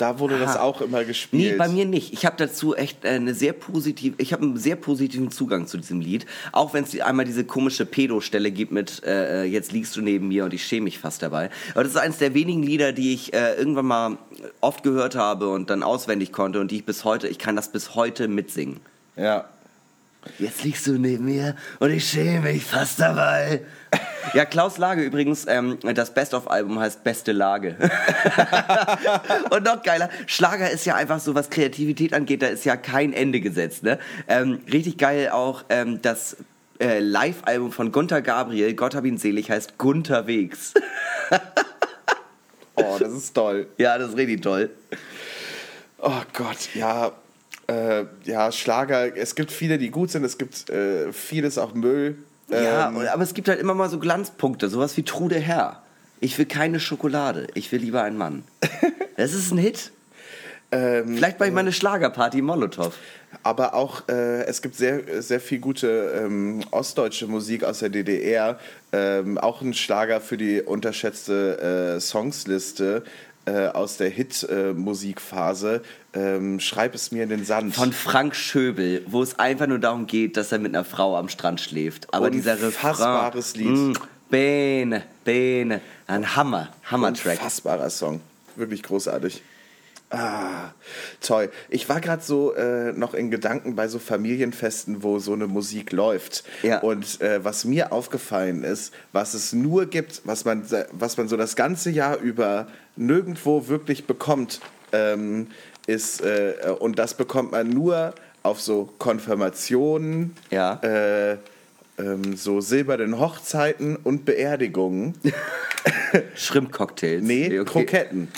[0.00, 0.62] da wurde das Aha.
[0.62, 1.52] auch immer gespielt.
[1.52, 2.12] Nee, bei mir nicht.
[2.12, 5.76] Ich habe dazu echt äh, eine sehr positive, ich habe einen sehr positiven Zugang zu
[5.76, 6.26] diesem Lied.
[6.52, 10.44] Auch wenn es einmal diese komische Pedo-Stelle gibt mit äh, jetzt liegst du neben mir
[10.44, 11.50] und ich schäme mich fast dabei.
[11.74, 14.18] Aber das ist eines der wenigen Lieder, die ich äh, irgendwann mal
[14.60, 17.70] oft gehört habe und dann auswendig konnte und die ich bis heute, ich kann das
[17.70, 18.80] bis heute mitsingen.
[19.16, 19.48] Ja.
[20.38, 23.62] Jetzt liegst du neben mir und ich schäme mich fast dabei.
[24.34, 27.76] Ja, Klaus Lage übrigens, ähm, das Best-of-Album heißt Beste Lage.
[29.50, 33.12] und noch geiler, Schlager ist ja einfach so, was Kreativität angeht, da ist ja kein
[33.12, 33.82] Ende gesetzt.
[33.82, 33.98] Ne?
[34.28, 36.36] Ähm, richtig geil auch ähm, das
[36.80, 40.74] äh, Live-Album von Gunther Gabriel, Gott hab ihn selig, heißt Gunther Wegs.
[42.76, 43.66] Oh, das ist toll.
[43.76, 44.70] ja, das ist richtig toll.
[45.98, 47.12] Oh Gott, ja.
[47.66, 52.16] Äh, ja, Schlager, es gibt viele, die gut sind, es gibt äh, vieles auch Müll.
[52.50, 55.82] Ja, Ähm, aber es gibt halt immer mal so Glanzpunkte, sowas wie Trude Herr.
[56.20, 58.44] Ich will keine Schokolade, ich will lieber einen Mann.
[59.16, 59.90] Das ist ein Hit.
[60.72, 62.94] ähm, Vielleicht bei meine Schlagerparty Molotow.
[63.42, 68.58] aber auch, äh, es gibt sehr, sehr viel gute ähm, ostdeutsche Musik aus der DDR.
[68.92, 73.02] Ähm, auch ein Schlager für die unterschätzte äh, Songsliste
[73.46, 75.82] äh, aus der Hit-Musikphase.
[76.12, 77.74] ähm, Schreib es mir in den Sand.
[77.74, 81.28] Von Frank Schöbel, wo es einfach nur darum geht, dass er mit einer Frau am
[81.28, 82.12] Strand schläft.
[82.12, 83.32] Aber dieser Refrain.
[83.54, 83.68] Lied.
[83.68, 83.92] Mm,
[84.28, 85.80] Bene, Bene.
[86.06, 87.38] Ein Hammer, Hammer-Track.
[87.38, 88.20] Unfassbarer Song.
[88.56, 89.42] Wirklich großartig.
[90.12, 90.72] Ah,
[91.20, 91.50] toll.
[91.68, 95.92] Ich war gerade so äh, noch in Gedanken bei so Familienfesten, wo so eine Musik
[95.92, 96.42] läuft.
[96.62, 96.80] Ja.
[96.80, 101.36] Und äh, was mir aufgefallen ist, was es nur gibt, was man, was man so
[101.36, 104.60] das ganze Jahr über nirgendwo wirklich bekommt,
[104.92, 105.46] ähm,
[105.86, 110.80] ist, äh, und das bekommt man nur auf so Konfirmationen, Ja.
[110.82, 111.36] äh,
[111.98, 115.14] ähm, so silbernen Hochzeiten und Beerdigungen.
[116.34, 117.22] Shrimp-Cocktails.
[117.22, 117.64] Nee, Okay.
[117.84, 118.28] Kroketten.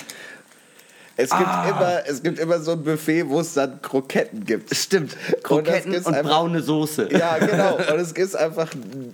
[1.22, 1.68] Es gibt, Ah.
[1.68, 4.74] immer, es gibt immer so ein Buffet, wo es dann Kroketten gibt.
[4.74, 5.16] Stimmt.
[5.34, 7.08] Und Kroketten das und, gibt's einfach- braune Soße.
[7.12, 7.76] Ja, genau.
[7.76, 8.68] Und es gibt einfach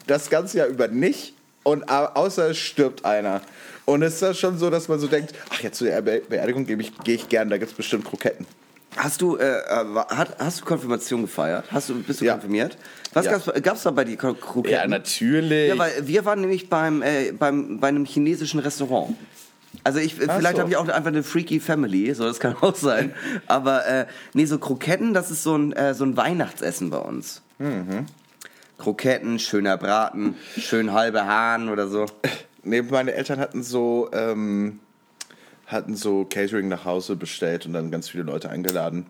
[0.06, 1.34] das ganze Jahr über nicht.
[1.64, 3.42] Und au- außer es stirbt einer.
[3.84, 6.22] Und es ist dann schon so, dass man so denkt, ach, jetzt zu der Be
[6.28, 8.46] Beerdigung gehe ich, gehe ich gern, da gibt es bestimmt Kroketten.
[8.96, 9.84] Hast du, äh, äh,
[10.38, 11.64] hast du Konfirmation gefeiert?
[11.70, 12.32] Hast du, bist du Ja.
[12.32, 12.76] konfirmiert?
[13.12, 13.32] Was Ja.
[13.38, 14.90] gab's, gab's da bei dir Kro- Kroketten?
[14.90, 15.68] natürlich.
[15.68, 19.14] Ja, weil wir waren nämlich beim, äh, beim, bei einem chinesischen Restaurant.
[19.84, 20.62] Also ich, Ach vielleicht so.
[20.62, 23.12] habe ich auch einfach eine freaky Family, so das kann auch sein.
[23.46, 27.42] Aber äh, nee, so Kroketten, das ist so ein, äh, so ein Weihnachtsessen bei uns.
[27.58, 28.06] Mhm.
[28.78, 32.06] Kroketten, schöner Braten, schön halbe Hahn oder so.
[32.64, 34.80] Nee, meine Eltern hatten so, ähm,
[35.66, 39.06] hatten so Catering nach Hause bestellt und dann ganz viele Leute eingeladen.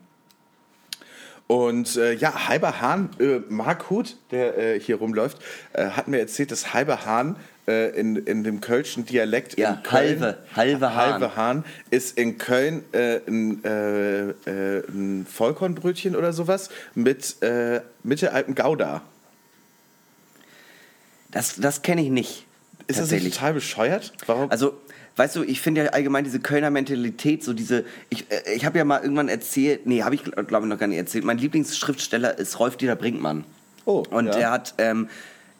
[1.47, 5.39] Und äh, ja, Halber Hahn, äh, Mark Huth, der äh, hier rumläuft,
[5.73, 7.37] äh, hat mir erzählt, dass Halber Hahn
[7.69, 11.11] äh, in, in dem kölschen Dialekt Ja, in Köln, halbe, halbe Hahn.
[11.11, 17.81] halbe Hahn ist in Köln äh, ein, äh, äh, ein Vollkornbrötchen oder sowas mit äh,
[18.03, 19.01] mittelalten Gouda.
[21.31, 22.45] Das, das kenne ich nicht.
[22.87, 24.13] Ist das nicht total bescheuert?
[24.25, 24.49] Warum?
[24.49, 24.73] Also,
[25.15, 28.79] weißt du, ich finde ja allgemein diese Kölner Mentalität, so diese, ich, äh, ich habe
[28.79, 32.37] ja mal irgendwann erzählt, nee, habe ich glaube ich noch gar nicht erzählt, mein Lieblingsschriftsteller
[32.39, 33.45] ist Rolf-Dieter Brinkmann.
[33.85, 34.31] Oh, Und ja.
[34.31, 35.07] der hat, ähm,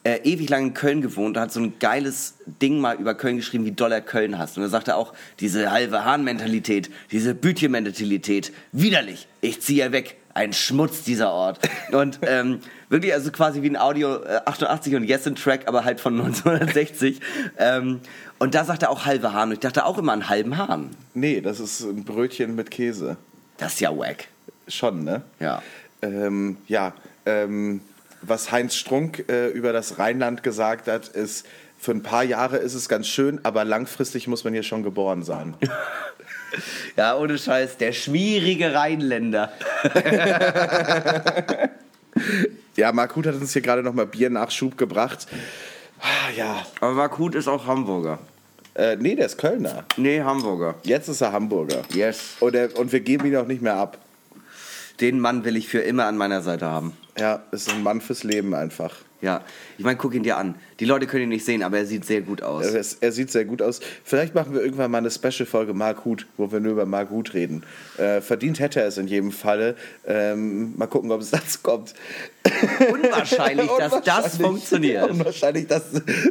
[0.04, 3.36] äh, ewig lang in Köln gewohnt und hat so ein geiles Ding mal über Köln
[3.36, 4.56] geschrieben, wie doll er Köln hasst.
[4.56, 10.16] Und er sagte auch, diese halbe Hahn-Mentalität, diese Bütchen-Mentalität, widerlich, ich ziehe ja weg.
[10.32, 11.58] Ein Schmutz, dieser Ort.
[11.92, 15.84] Und ähm, wirklich, also quasi wie ein Audio äh, 88 und Yes in Track, aber
[15.84, 17.20] halt von 1960.
[17.58, 18.00] ähm,
[18.38, 19.48] und da sagt er auch halbe Hahn.
[19.48, 20.90] Und ich dachte auch immer an halben Hahn.
[21.14, 23.16] Nee, das ist ein Brötchen mit Käse.
[23.58, 24.28] Das ist ja wack.
[24.68, 25.22] Schon, ne?
[25.40, 25.62] Ja.
[26.00, 26.94] Ähm, ja,
[27.26, 27.80] ähm,
[28.22, 31.46] was Heinz Strunk äh, über das Rheinland gesagt hat, ist,
[31.78, 35.22] für ein paar Jahre ist es ganz schön, aber langfristig muss man hier schon geboren
[35.22, 35.54] sein.
[36.96, 39.52] Ja, ohne Scheiß, der schwierige Rheinländer.
[42.76, 45.26] Ja, Marc Huth hat uns hier gerade nochmal Biernachschub gebracht.
[46.00, 46.64] Ah, ja.
[46.80, 48.18] Aber Markut ist auch Hamburger.
[48.74, 49.84] Äh, nee, der ist Kölner.
[49.96, 50.76] Nee, Hamburger.
[50.84, 51.82] Jetzt ist er Hamburger.
[51.92, 52.36] Yes.
[52.40, 53.98] Und, er, und wir geben ihn auch nicht mehr ab.
[55.00, 56.96] Den Mann will ich für immer an meiner Seite haben.
[57.20, 58.96] Ja, ist ein Mann fürs Leben einfach.
[59.20, 59.42] Ja,
[59.76, 60.54] ich meine, guck ihn dir an.
[60.80, 62.66] Die Leute können ihn nicht sehen, aber er sieht sehr gut aus.
[62.66, 63.80] Er, er sieht sehr gut aus.
[64.02, 67.34] Vielleicht machen wir irgendwann mal eine Special-Folge Mark Huth, wo wir nur über Mark Huth
[67.34, 67.62] reden.
[67.98, 69.76] Äh, verdient hätte er es in jedem Falle.
[70.06, 71.94] Ähm, mal gucken, ob es dazu kommt.
[72.92, 75.10] Unwahrscheinlich, dass das funktioniert.
[75.10, 75.82] Unwahrscheinlich, dass,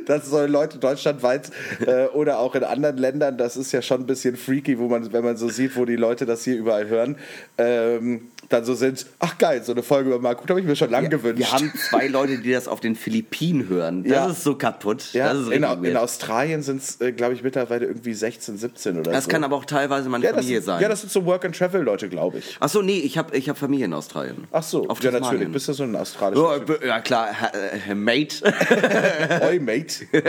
[0.05, 1.51] dass so Leute deutschlandweit
[1.85, 5.11] äh, oder auch in anderen Ländern, das ist ja schon ein bisschen freaky, wo man,
[5.13, 7.17] wenn man so sieht, wo die Leute das hier überall hören,
[7.57, 10.75] ähm, dann so sind, ach geil, so eine Folge über Mark Huth habe ich mir
[10.75, 11.37] schon lange gewünscht.
[11.37, 14.03] Wir haben zwei Leute, die das auf den Philippinen hören.
[14.03, 14.29] Das Ja.
[14.31, 15.13] ist so kaputt.
[15.13, 15.97] ja, das ist in, in.
[15.97, 19.29] Australien sind es, äh, glaube ich, mittlerweile irgendwie 16, 17 oder Das so.
[19.31, 20.81] kann aber auch teilweise meine ja, das, Familie sein.
[20.81, 22.57] ja, das sind so Work-and-Travel-Leute, glaube ich.
[22.59, 24.45] Ach so, nee, ich habe ich hab Familie in Australien.
[24.51, 25.51] Ach so, Auf ja, natürlich.
[25.51, 27.29] Bist du so ein australischer Ja, ja klar,
[27.87, 28.43] äh, Mate.
[29.47, 30.05] Oi, Mate.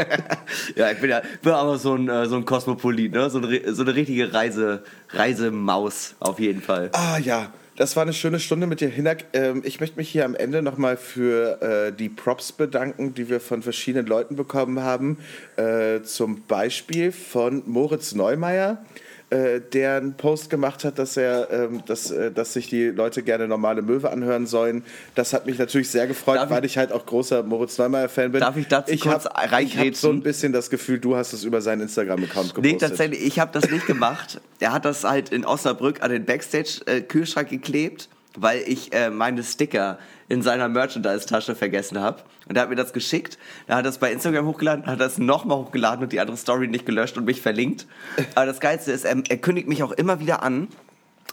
[0.76, 3.30] ja, ich bin ja bin aber so ein, äh, so ein Kosmopolit, ne?
[3.30, 6.90] so, ein, ri- so eine richtige Reise, Reisemaus auf jeden Fall.
[6.92, 9.24] Ah ja, das war eine schöne Stunde mit dir, Hinak.
[9.32, 13.40] Ähm, ich möchte mich hier am Ende nochmal für äh, die Props bedanken, die wir
[13.40, 15.16] von verschiedenen Leuten bekommen haben.
[15.56, 18.84] Äh, zum Beispiel von Moritz Neumeier,
[19.30, 23.22] äh, der einen Post gemacht hat, dass, er, ähm, dass, äh, dass sich die Leute
[23.22, 24.84] gerne normale Möwe anhören sollen.
[25.14, 28.32] Das hat mich natürlich sehr gefreut, Darf ich- weil ich halt auch großer Moritz Neumeier-Fan
[28.32, 28.40] bin.
[28.40, 31.32] Darf ich dazu ich kurz hab, Ich habe so ein bisschen das Gefühl, du hast
[31.32, 32.62] es über seinen Instagram-Account gepostet.
[32.72, 34.40] Nee, tatsächlich, ich habe das nicht gemacht.
[34.58, 39.98] Er hat das halt in Osnabrück an den Backstage-Kühlschrank geklebt, weil ich äh, meine Sticker
[40.28, 42.22] in seiner Merchandise-Tasche vergessen habe.
[42.48, 43.38] Und er hat mir das geschickt.
[43.66, 46.86] Er hat das bei Instagram hochgeladen, hat das nochmal hochgeladen und die andere Story nicht
[46.86, 47.86] gelöscht und mich verlinkt.
[48.34, 50.68] Aber das Geilste ist, er, er kündigt mich auch immer wieder an.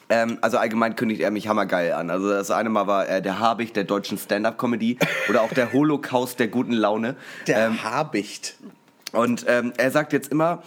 [0.10, 2.10] Ähm, also allgemein kündigt er mich hammergeil an.
[2.10, 4.98] Also das eine Mal war er der Habicht der deutschen Stand-Up-Comedy
[5.30, 7.16] oder auch der Holocaust der guten Laune.
[7.46, 8.56] Der Ähm, Habicht.
[9.12, 10.64] und ähm, er sagt jetzt immer,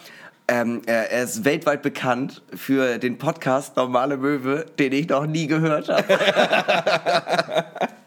[0.50, 5.46] ähm, er, er ist weltweit bekannt für den Podcast Normale Möwe, den ich noch nie
[5.46, 6.08] gehört habe.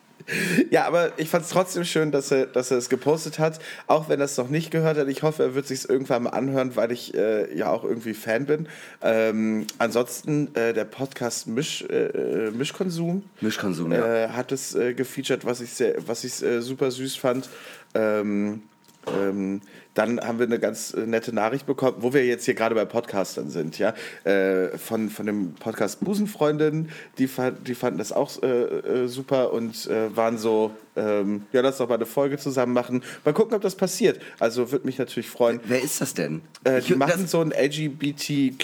[0.70, 4.08] Ja, aber ich fand es trotzdem schön, dass er, dass er es gepostet hat, auch
[4.08, 5.10] wenn er es noch nicht gehört hat.
[5.10, 8.46] Ich hoffe, er wird sich irgendwann mal anhören, weil ich äh, ja auch irgendwie Fan
[8.46, 8.70] bin.
[9.02, 15.60] Ähm, ansonsten äh, der Podcast Misch, äh, Mischkonsum Mischkonsum, äh, hat es äh, gefeatured, was
[15.60, 17.50] ich sehr, was ich äh, super süß fand.
[17.94, 18.64] Ähm,
[19.08, 19.62] ähm,
[19.96, 22.84] dann haben wir eine ganz äh, nette Nachricht bekommen, wo wir jetzt hier gerade bei
[22.86, 26.89] Podcastern sind, ja, äh, von, von dem Podcast Busenfreundin,
[27.20, 27.30] die,
[27.68, 31.88] die fanden das auch äh, äh, super und äh, waren so, ähm, ja, lass doch
[31.89, 33.04] mal eine Folge zusammen machen.
[33.24, 34.20] Mal gucken, ob das passiert.
[34.39, 35.60] Also würde mich natürlich freuen.
[35.66, 36.41] Wer ist das denn?
[36.66, 37.52] Äh, Ich- die machen das, so einen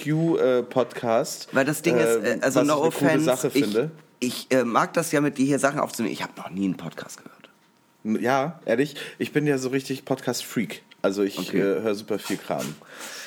[0.08, 1.50] LGBTQ-Podcast.
[1.52, 3.92] weil das Ding ist, äh, also was no ich eine coole offense, Sache ich, finde.
[4.20, 6.14] ich äh, mag das ja mit dir hier Sachen aufzunehmen.
[6.14, 7.36] Ich habe noch nie einen Podcast gehört.
[8.22, 10.82] Ja, ehrlich, ich bin ja so richtig Podcast-Freak.
[11.02, 11.60] Also ich Okay.
[11.60, 12.66] äh, höre super viel Kram.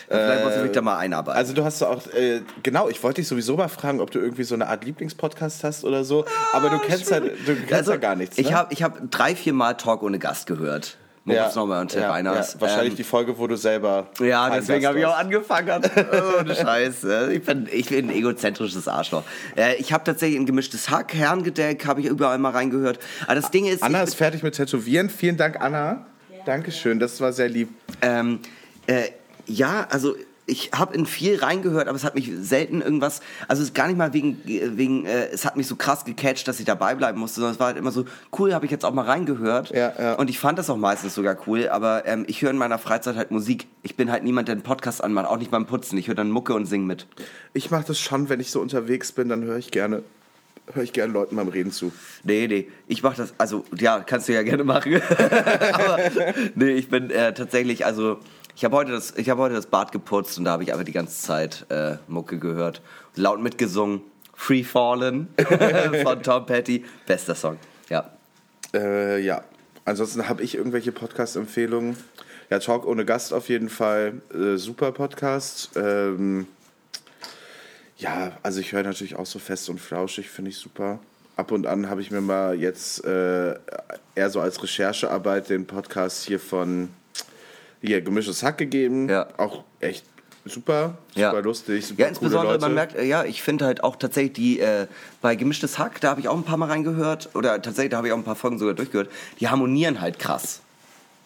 [0.08, 1.38] Vielleicht muss ich mich da mal einarbeiten.
[1.38, 4.18] Also du hast so auch, äh, genau, ich wollte dich sowieso mal fragen, ob du
[4.18, 7.92] irgendwie so eine Art Lieblingspodcast hast oder so, aber du kennst halt, du kennst Also,
[7.92, 8.36] ja gar nichts.
[8.36, 8.56] Ich ne?
[8.56, 10.98] habe ich hab drei, vier Mal Talk ohne Gast gehört.
[11.24, 12.54] Moritz Neumann und Till ja, Reiners.
[12.54, 14.08] ja, wahrscheinlich Ähm, die Folge, wo du selber.
[14.18, 15.80] Ja, deswegen habe ich auch angefangen.
[16.12, 17.32] Oh, Scheiße.
[17.32, 19.22] Ich bin, ich bin ein egozentrisches Arschloch.
[19.56, 22.98] Äh, ich habe tatsächlich ein gemischtes Hack, Herrengedeck, habe ich überall mal reingehört.
[23.26, 25.08] Aber das Ding ist, Anna ich, ist fertig mit Tätowieren.
[25.08, 26.06] Vielen Dank, Anna.
[26.44, 27.68] Dankeschön, das war sehr lieb.
[28.00, 28.40] ähm,
[28.86, 29.08] äh,
[29.46, 30.14] ja, also
[30.46, 33.86] ich habe in viel reingehört, aber es hat mich selten irgendwas, also es ist gar
[33.86, 37.20] nicht mal wegen, wegen äh, es hat mich so krass gecatcht, dass ich dabei bleiben
[37.20, 38.04] musste, sondern es war halt immer so,
[38.38, 39.70] cool, habe ich jetzt auch mal reingehört.
[39.70, 40.14] Ja, ja.
[40.14, 43.16] Und ich fand das auch meistens sogar cool, aber ähm, ich höre in meiner Freizeit
[43.16, 43.68] halt Musik.
[43.82, 45.96] Ich bin halt niemand, der einen Podcast anmacht, auch nicht beim Putzen.
[45.96, 47.06] Ich höre dann Mucke und sing mit.
[47.54, 50.02] Ich mache das schon, wenn ich so unterwegs bin, dann höre ich gerne,
[50.72, 51.92] höre ich gerne Leuten beim Reden zu.
[52.24, 55.00] Nee, nee, ich mach das, also ja, kannst du ja gerne machen.
[55.72, 55.98] Aber
[56.54, 58.18] nee, ich bin äh, tatsächlich, also
[58.54, 60.84] ich habe heute, das- ich hab heute das Bad geputzt und da habe ich aber
[60.84, 62.82] die ganze Zeit äh, Mucke gehört.
[63.16, 64.02] Laut mitgesungen.
[64.34, 65.28] Free Fallen
[66.02, 66.84] von Tom Petty.
[67.06, 67.58] Bester Song.
[67.88, 68.10] Ja.
[68.74, 69.44] Äh, ja.
[69.84, 71.96] ansonsten habe ich irgendwelche Podcast-Empfehlungen.
[72.50, 74.20] Ja, Talk ohne Gast auf jeden Fall.
[74.34, 75.70] Äh, super Podcast.
[75.76, 76.46] Ähm,
[78.02, 80.98] ja, also ich höre natürlich auch so fest und flauschig, finde ich super.
[81.36, 83.54] Ab und an habe ich mir mal jetzt äh,
[84.14, 86.90] eher so als Recherchearbeit den Podcast hier von
[87.80, 89.08] hier Gemischtes Hack gegeben.
[89.08, 89.28] Ja.
[89.38, 90.04] Auch echt
[90.44, 91.30] super, Ja.
[91.30, 94.60] super lustig, super Ja, insbesondere, man merkt, äh, ja, ich finde halt auch tatsächlich die,
[94.60, 94.86] äh,
[95.20, 98.08] bei Gemischtes Hack, da habe ich auch ein paar Mal reingehört, oder tatsächlich, da habe
[98.08, 99.08] ich auch ein paar Folgen sogar durchgehört,
[99.40, 100.60] die harmonieren halt krass.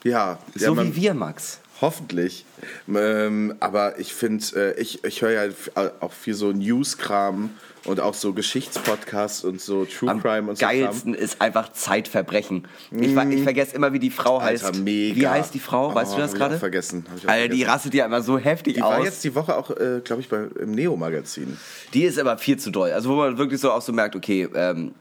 [0.05, 1.59] ja, ja, So man- wie wir, Max.
[1.81, 2.45] Hoffentlich.
[2.89, 5.53] Ähm, aber ich finde, äh, ich, ich höre ja
[6.01, 7.51] auch viel so News-Kram
[7.87, 12.67] und auch so Geschichtspodcasts und so True Am Crime und so geilsten ist einfach Zeitverbrechen.
[12.91, 14.49] Ich, ich vergesse immer, wie die Frau Kram.
[14.49, 14.81] Alter, heißt.
[14.83, 15.17] mega.
[15.17, 15.95] Wie heißt die Frau?
[15.95, 16.59] Weißt Oh, du das ich gerade?
[16.59, 17.05] vergessen.
[17.09, 17.71] Hab ich Alter, die vergessen.
[17.71, 18.91] rastet ja immer so heftig Die aus.
[18.99, 21.57] war jetzt die Woche auch, äh, glaube ich, bei, im Neo-Magazin.
[21.95, 22.91] Die ist aber viel zu doll.
[22.93, 24.95] Also wo man wirklich so auch so merkt, okay, ähm,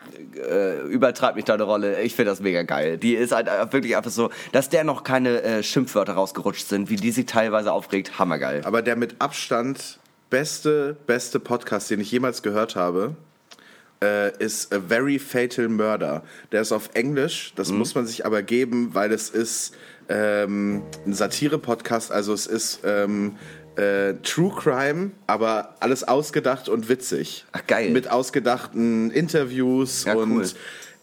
[0.49, 2.01] äh, übertreibt nicht deine Rolle.
[2.01, 2.97] Ich finde das mega geil.
[2.97, 6.95] Die ist halt wirklich einfach so, dass der noch keine äh, Schimpfwörter rausgerutscht sind, wie
[6.97, 8.19] die sich teilweise aufregt.
[8.19, 8.61] Hammergeil.
[8.65, 9.99] Aber der mit Abstand
[10.29, 13.15] beste, beste Podcast, den ich jemals gehört habe,
[14.03, 16.23] äh, ist A Very Fatal Murder.
[16.51, 17.77] Der ist auf Englisch, das Mhm.
[17.77, 19.73] muss man sich aber geben, weil es ist
[20.07, 23.37] ähm, ein Satire-Podcast, also es ist ähm,
[23.75, 27.45] äh, True Crime, aber alles ausgedacht und witzig.
[27.53, 27.89] Ach, geil.
[27.89, 30.45] Mit ausgedachten Interviews Ja, und cool.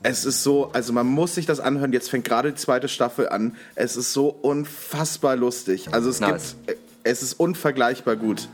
[0.05, 1.93] es ist so, also man muss sich das anhören.
[1.93, 3.57] Jetzt fängt gerade die zweite Staffel an.
[3.75, 5.89] Es ist so unfassbar lustig.
[5.93, 6.55] Also es Nice.
[6.67, 8.49] gibt, es ist unvergleichbar gut.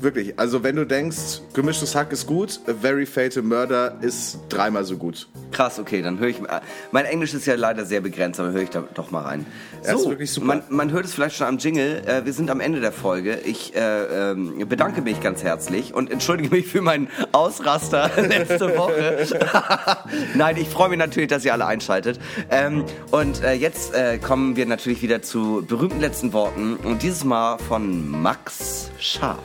[0.00, 0.38] Wirklich.
[0.38, 4.96] Also wenn du denkst, gemischtes Hack ist gut, A Very Fatal Murder ist dreimal so
[4.96, 5.28] gut.
[5.52, 6.38] Krass, okay, dann höre ich.
[6.40, 9.44] äh, Mein Englisch ist ja leider sehr begrenzt, aber höre ich da doch mal rein.
[9.82, 10.46] Er ist wirklich super.
[10.46, 12.02] Man, man hört es vielleicht schon am Jingle.
[12.06, 13.40] Äh, wir sind am Ende der Folge.
[13.44, 19.26] Ich äh, ähm, bedanke mich ganz herzlich und entschuldige mich für meinen Ausraster letzte Woche.
[20.34, 22.18] Nein, ich freue mich natürlich, dass ihr alle einschaltet.
[22.50, 27.24] Ähm, und äh, jetzt äh, kommen wir natürlich wieder zu berühmten letzten Worten und dieses
[27.24, 29.38] Mal von Max Scharf.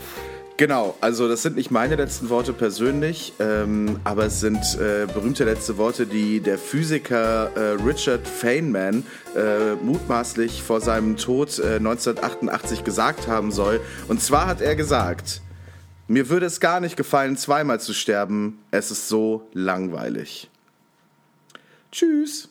[0.57, 5.43] Genau, also das sind nicht meine letzten Worte persönlich, ähm, aber es sind äh, berühmte
[5.43, 9.03] letzte Worte, die der Physiker äh, Richard Feynman
[9.35, 13.81] äh, mutmaßlich vor seinem Tod äh, 1988 gesagt haben soll.
[14.07, 15.41] Und zwar hat er gesagt,
[16.07, 20.49] mir würde es gar nicht gefallen, zweimal zu sterben, es ist so langweilig.
[21.91, 22.47] Tschüss.